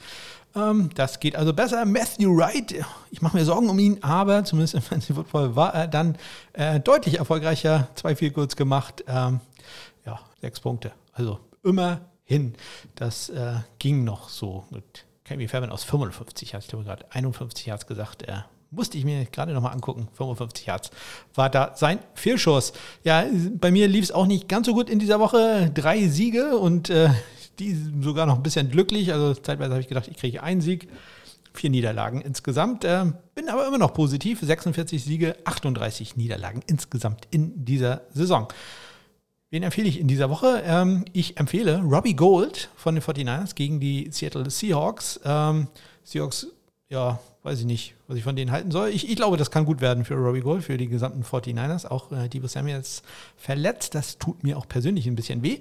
[0.57, 1.85] Ähm, das geht also besser.
[1.85, 2.75] Matthew Wright,
[3.11, 6.17] ich mache mir Sorgen um ihn, aber zumindest im Fantasy Football war er dann
[6.55, 7.89] äh, deutlich erfolgreicher.
[7.95, 9.05] Zwei viel kurz gemacht.
[9.07, 9.41] Ähm,
[10.07, 10.93] ja, sechs Punkte.
[11.13, 12.55] Also immerhin.
[12.95, 17.67] Das äh, ging noch so mit Cammy Fairbairn aus 55, hatte ich glaube gerade 51
[17.67, 18.23] Yards gesagt.
[18.23, 20.09] Er musste ich mir gerade nochmal angucken.
[20.15, 20.91] 55 Yards
[21.35, 22.73] war da sein Fehlschuss.
[23.05, 25.71] Ja, bei mir lief es auch nicht ganz so gut in dieser Woche.
[25.73, 27.11] Drei Siege und äh,
[27.59, 29.13] die sogar noch ein bisschen glücklich.
[29.13, 30.89] Also zeitweise habe ich gedacht, ich kriege einen Sieg.
[31.55, 32.85] Vier Niederlagen insgesamt.
[32.85, 34.41] Äh, bin aber immer noch positiv.
[34.41, 38.49] 46 Siege, 38 Niederlagen insgesamt in dieser Saison.
[39.51, 40.63] Wen empfehle ich in dieser Woche?
[40.65, 45.19] Ähm, ich empfehle Robbie Gold von den 49ers gegen die Seattle Seahawks.
[45.25, 45.69] Ähm,
[46.05, 46.49] Seahawks,
[46.91, 48.89] ja, weiß ich nicht, was ich von denen halten soll.
[48.89, 51.87] Ich, ich glaube, das kann gut werden für Robbie Gold, für die gesamten 49ers.
[51.87, 53.03] Auch äh, Debo Samuels
[53.37, 53.95] verletzt.
[53.95, 55.59] Das tut mir auch persönlich ein bisschen weh.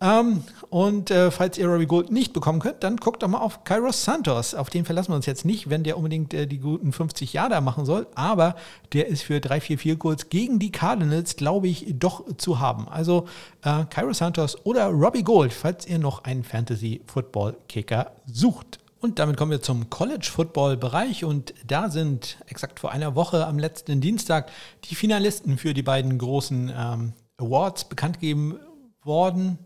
[0.00, 3.64] Ähm, und äh, falls ihr Robbie Gold nicht bekommen könnt, dann guckt doch mal auf
[3.64, 4.54] Kairos Santos.
[4.54, 7.60] Auf den verlassen wir uns jetzt nicht, wenn der unbedingt äh, die guten 50 Jahre
[7.60, 8.06] machen soll.
[8.14, 8.56] Aber
[8.94, 12.88] der ist für 3-4-4 Goals gegen die Cardinals, glaube ich, doch zu haben.
[12.88, 13.26] Also
[13.62, 18.81] äh, Kairos Santos oder Robbie Gold, falls ihr noch einen Fantasy-Football-Kicker sucht.
[19.02, 24.00] Und damit kommen wir zum College-Football-Bereich und da sind exakt vor einer Woche am letzten
[24.00, 24.48] Dienstag
[24.84, 28.60] die Finalisten für die beiden großen ähm, Awards bekannt gegeben
[29.02, 29.58] worden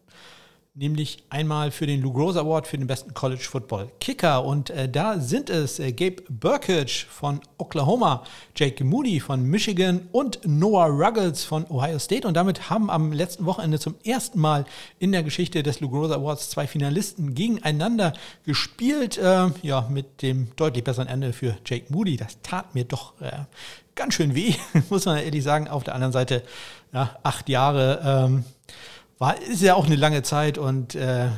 [0.76, 4.44] nämlich einmal für den Lou Gross Award für den besten College Football Kicker.
[4.44, 8.22] Und äh, da sind es äh, Gabe Burkage von Oklahoma,
[8.54, 12.28] Jake Moody von Michigan und Noah Ruggles von Ohio State.
[12.28, 14.66] Und damit haben am letzten Wochenende zum ersten Mal
[14.98, 18.12] in der Geschichte des Lou Gross Awards zwei Finalisten gegeneinander
[18.44, 19.16] gespielt.
[19.16, 22.18] Äh, ja, mit dem deutlich besseren Ende für Jake Moody.
[22.18, 23.32] Das tat mir doch äh,
[23.94, 24.54] ganz schön weh,
[24.90, 25.68] muss man ehrlich sagen.
[25.68, 26.42] Auf der anderen Seite,
[26.92, 28.26] ja, acht Jahre.
[28.26, 28.44] Ähm,
[29.18, 31.28] war, ist ja auch eine lange Zeit und äh,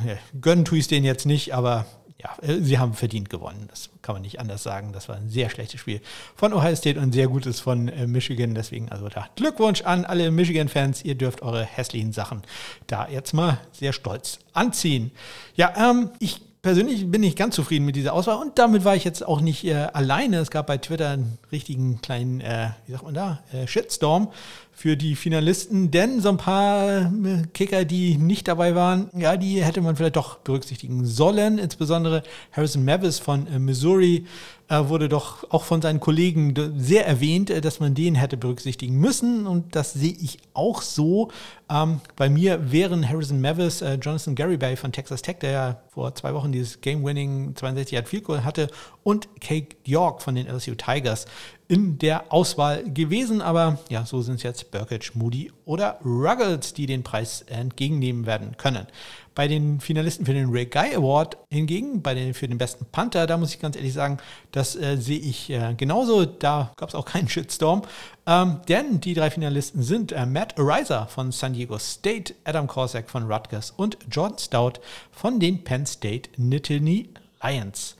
[0.40, 1.86] gönnen tue ich es denen jetzt nicht, aber
[2.20, 3.66] ja, äh, sie haben verdient gewonnen.
[3.70, 4.92] Das kann man nicht anders sagen.
[4.92, 6.00] Das war ein sehr schlechtes Spiel
[6.34, 8.54] von Ohio State und ein sehr gutes von äh, Michigan.
[8.54, 11.04] Deswegen also da Glückwunsch an alle Michigan-Fans.
[11.04, 12.42] Ihr dürft eure hässlichen Sachen
[12.88, 15.12] da jetzt mal sehr stolz anziehen.
[15.54, 19.04] Ja, ähm, ich persönlich bin nicht ganz zufrieden mit dieser Auswahl und damit war ich
[19.04, 20.38] jetzt auch nicht äh, alleine.
[20.38, 24.32] Es gab bei Twitter einen richtigen kleinen, äh, wie sagt man da, äh, Shitstorm
[24.78, 29.64] für die Finalisten, denn so ein paar äh, Kicker, die nicht dabei waren, ja, die
[29.64, 31.58] hätte man vielleicht doch berücksichtigen sollen.
[31.58, 32.22] Insbesondere
[32.52, 34.26] Harrison Mavis von äh, Missouri
[34.68, 39.48] äh, wurde doch auch von seinen Kollegen sehr erwähnt, dass man den hätte berücksichtigen müssen.
[39.48, 41.32] Und das sehe ich auch so.
[41.68, 46.32] Ähm, bei mir wären Harrison Mavis, Jonathan Garibay von Texas Tech, der ja vor zwei
[46.34, 48.68] Wochen dieses Game-Winning 62 Yard Field hatte,
[49.02, 51.26] und Kate York von den LSU Tigers
[51.68, 53.42] in der Auswahl gewesen.
[53.42, 58.56] Aber ja, so sind es jetzt Burkett, Moody oder Ruggles, die den Preis entgegennehmen werden
[58.56, 58.86] können.
[59.34, 63.26] Bei den Finalisten für den Ray Guy Award hingegen, bei den, für den besten Panther,
[63.26, 64.18] da muss ich ganz ehrlich sagen,
[64.50, 66.24] das äh, sehe ich äh, genauso.
[66.24, 67.82] Da gab es auch keinen Shitstorm.
[68.26, 73.08] Ähm, denn die drei Finalisten sind äh, Matt Ariza von San Diego State, Adam Korsak
[73.08, 74.80] von Rutgers und Jordan Stout
[75.12, 77.10] von den Penn State Nittany
[77.42, 77.96] Lions.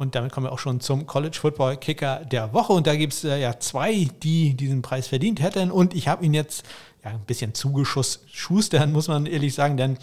[0.00, 2.72] Und damit kommen wir auch schon zum College Football Kicker der Woche.
[2.72, 5.70] Und da gibt es äh, ja zwei, die diesen Preis verdient hätten.
[5.70, 6.64] Und ich habe ihn jetzt
[7.04, 9.98] ja, ein bisschen zugeschustern, muss man ehrlich sagen, denn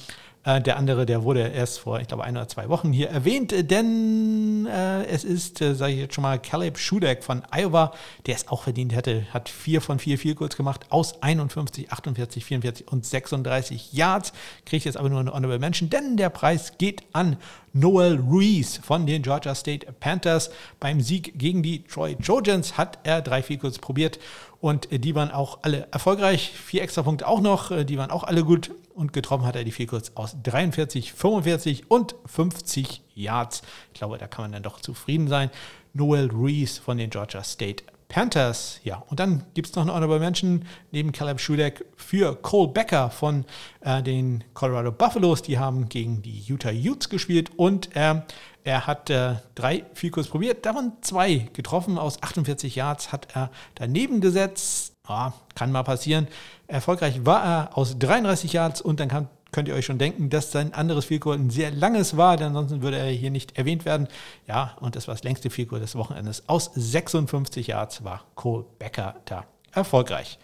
[0.48, 3.66] der andere, der wurde erst vor, ich glaube, ein oder zwei Wochen hier erwähnt, äh,
[3.66, 7.94] denn äh, es ist, äh, sage ich jetzt schon mal, Caleb Schudeck von Iowa,
[8.26, 12.46] der es auch verdient hätte, hat vier von vier viel kurz gemacht aus 51, 48,
[12.46, 14.32] 44 und 36 Yards.
[14.66, 17.36] Kriegt jetzt aber nur eine Honorable Mention, denn der Preis geht an
[17.74, 20.50] Noel Ruiz von den Georgia State Panthers.
[20.80, 24.18] Beim Sieg gegen die Troy Trojans hat er drei Field probiert
[24.60, 26.52] und die waren auch alle erfolgreich.
[26.52, 29.72] Vier extra Punkte auch noch, die waren auch alle gut und getroffen hat er die
[29.72, 33.62] Field aus 43, 45 und 50 Yards.
[33.94, 35.52] Ich glaube, da kann man dann doch zufrieden sein.
[35.94, 38.80] Noel Reese von den Georgia State Panthers.
[38.84, 43.10] Ja, und dann gibt es noch eine Honorable Mention neben Caleb Schudeck für Cole Becker
[43.10, 43.46] von
[43.82, 45.42] äh, den Colorado Buffaloes.
[45.42, 48.22] Die haben gegen die Utah Utes gespielt und äh,
[48.64, 51.98] er hat äh, drei Field probiert, davon zwei getroffen.
[51.98, 54.94] Aus 48 Yards hat er daneben gesetzt.
[55.08, 56.28] Ja, kann mal passieren.
[56.68, 60.52] Erfolgreich war er aus 33 Yards und dann kann, könnt ihr euch schon denken, dass
[60.52, 64.08] sein anderes Field ein sehr langes war, denn ansonsten würde er hier nicht erwähnt werden.
[64.48, 66.48] Ja, und das war das längste Field des Wochenendes.
[66.48, 70.38] Aus 56 Yards war Cole Becker da erfolgreich.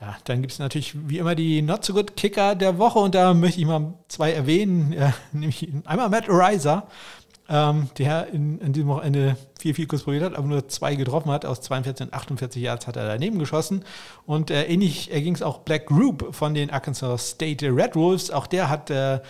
[0.00, 3.16] Ja, dann gibt es natürlich wie immer die Not So Good Kicker der Woche und
[3.16, 6.86] da möchte ich mal zwei erwähnen, äh, nämlich einmal Matt Ariza,
[7.48, 11.46] ähm, der in, in, diesem Wochenende vier Fikus probiert hat, aber nur zwei getroffen hat.
[11.46, 13.84] Aus 42 und 48 Yards hat er daneben geschossen.
[14.26, 18.30] Und äh, ähnlich erging es auch Black Group von den Arkansas State Red Wolves.
[18.30, 19.20] Auch der hat äh,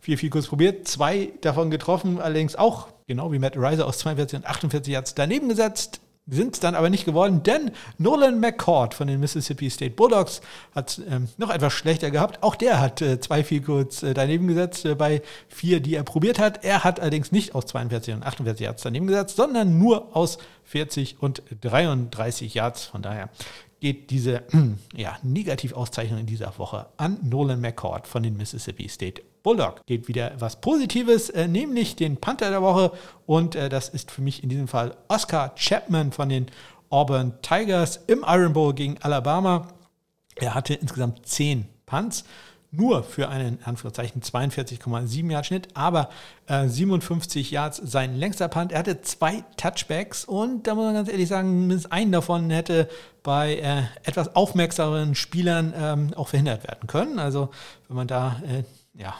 [0.00, 4.46] vier Fikus probiert, zwei davon getroffen, allerdings auch, genau wie Matt Riser, aus 42 und
[4.46, 9.20] 48 Yards daneben gesetzt sind es dann aber nicht geworden, denn Nolan McCord von den
[9.20, 10.40] Mississippi State Bulldogs
[10.74, 12.42] hat ähm, noch etwas schlechter gehabt.
[12.42, 16.02] Auch der hat äh, zwei viel kurz äh, daneben gesetzt äh, bei vier, die er
[16.02, 16.64] probiert hat.
[16.64, 21.22] Er hat allerdings nicht aus 42 und 48 Yards daneben gesetzt, sondern nur aus 40
[21.22, 22.86] und 33 Yards.
[22.86, 23.30] Von daher
[23.78, 24.42] geht diese
[24.96, 29.86] ja, Negativauszeichnung in dieser Woche an Nolan McCord von den Mississippi State Bulldog.
[29.86, 32.90] Geht wieder was Positives, äh, nämlich den Panther der Woche.
[33.26, 36.46] Und äh, das ist für mich in diesem Fall Oscar Chapman von den
[36.90, 39.68] Auburn Tigers im Iron Bowl gegen Alabama.
[40.34, 42.24] Er hatte insgesamt 10 Punts
[42.72, 46.10] nur für einen Anführungszeichen 42,7 Yard Schnitt, aber
[46.48, 48.72] äh, 57 Yards sein längster Punt.
[48.72, 52.88] Er hatte zwei Touchbacks und da muss man ganz ehrlich sagen, mindestens einen davon hätte
[53.22, 57.20] bei äh, etwas aufmerksameren Spielern ähm, auch verhindert werden können.
[57.20, 57.50] Also
[57.86, 58.64] wenn man da äh,
[58.96, 59.14] ja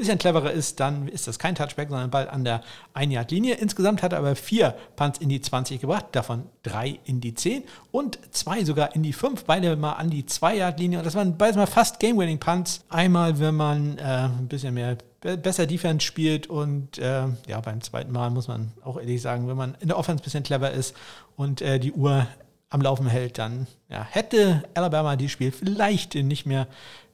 [0.00, 2.62] bisschen cleverer ist, dann ist das kein Touchback, sondern bald an der
[2.94, 3.54] 1-Yard-Linie.
[3.54, 7.64] Insgesamt hat er aber vier Punts in die 20 gebracht, davon drei in die 10
[7.92, 10.98] und zwei sogar in die 5, beide mal an die 2-Yard-Linie.
[10.98, 12.86] Und das waren beides mal fast Game-Winning-Punts.
[12.88, 18.10] Einmal, wenn man äh, ein bisschen mehr besser Defense spielt und äh, ja, beim zweiten
[18.10, 20.96] Mal muss man auch ehrlich sagen, wenn man in der Offense ein bisschen clever ist
[21.36, 22.26] und äh, die Uhr
[22.70, 26.68] am Laufen hält, dann ja, hätte Alabama dieses Spiel vielleicht nicht mehr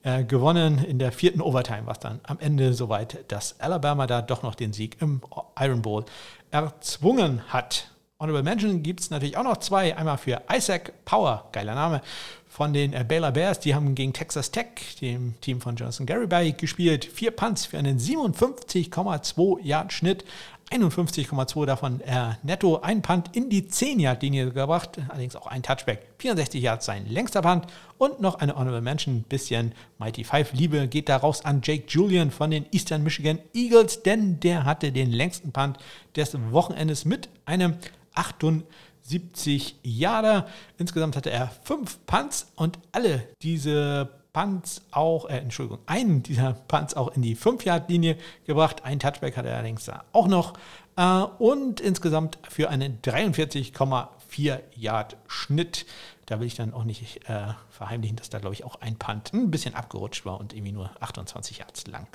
[0.07, 0.79] äh, gewonnen.
[0.79, 4.55] In der vierten Overtime war es dann am Ende soweit, dass Alabama da doch noch
[4.55, 5.21] den Sieg im
[5.59, 6.05] Iron Bowl
[6.53, 7.91] erzwungen hat.
[8.21, 9.97] Honorable Mention gibt es natürlich auch noch zwei.
[9.97, 12.03] Einmal für Isaac Power, geiler Name,
[12.49, 13.59] von den äh, Baylor Bears.
[13.59, 17.05] Die haben gegen Texas Tech, dem Team von Jonathan Garibay, gespielt.
[17.05, 20.25] Vier Punts für einen 57,2 Yard Schnitt.
[20.71, 26.61] 51,2 davon äh, netto, ein Punt in die 10-Yard-Linie gebracht, allerdings auch ein Touchback, 64
[26.61, 27.67] Yards sein längster Punt.
[27.99, 32.33] Und noch eine Honorable Mention, bisschen Mighty Five Liebe geht da raus an Jake Julian
[32.33, 35.79] von den Eastern Michigan Eagles, denn der hatte den längsten Punt
[36.17, 37.77] des Wochenendes mit einem
[38.15, 40.49] 78 Yarder.
[40.79, 46.93] Insgesamt hatte er fünf Punts und alle diese Punts auch, äh, Entschuldigung, einen dieser Punts
[46.93, 48.85] auch in die 5-Yard-Linie gebracht.
[48.85, 50.53] Ein Touchback hat er allerdings da auch noch.
[50.97, 55.87] Äh, und insgesamt für einen 43,4 Yard Schnitt.
[56.27, 59.33] Da will ich dann auch nicht äh, verheimlichen, dass da, glaube ich, auch ein Punt
[59.33, 62.07] ein bisschen abgerutscht war und irgendwie nur 28 Yards lang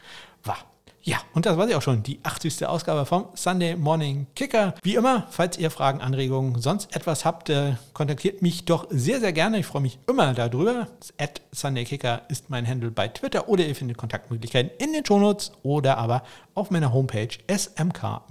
[0.43, 0.59] war.
[1.03, 2.67] Ja, und das war sie auch schon, die 80.
[2.67, 4.75] Ausgabe vom Sunday Morning Kicker.
[4.83, 9.33] Wie immer, falls ihr Fragen, Anregungen, sonst etwas habt, äh, kontaktiert mich doch sehr, sehr
[9.33, 9.57] gerne.
[9.57, 10.89] Ich freue mich immer darüber.
[11.17, 15.53] At Sunday Kicker ist mein Handle bei Twitter oder ihr findet Kontaktmöglichkeiten in den Shownotes
[15.63, 16.21] oder aber
[16.53, 18.29] auf meiner Homepage smk-blog.de.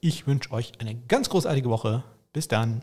[0.00, 2.02] Ich wünsche euch eine ganz großartige Woche.
[2.32, 2.82] Bis dann.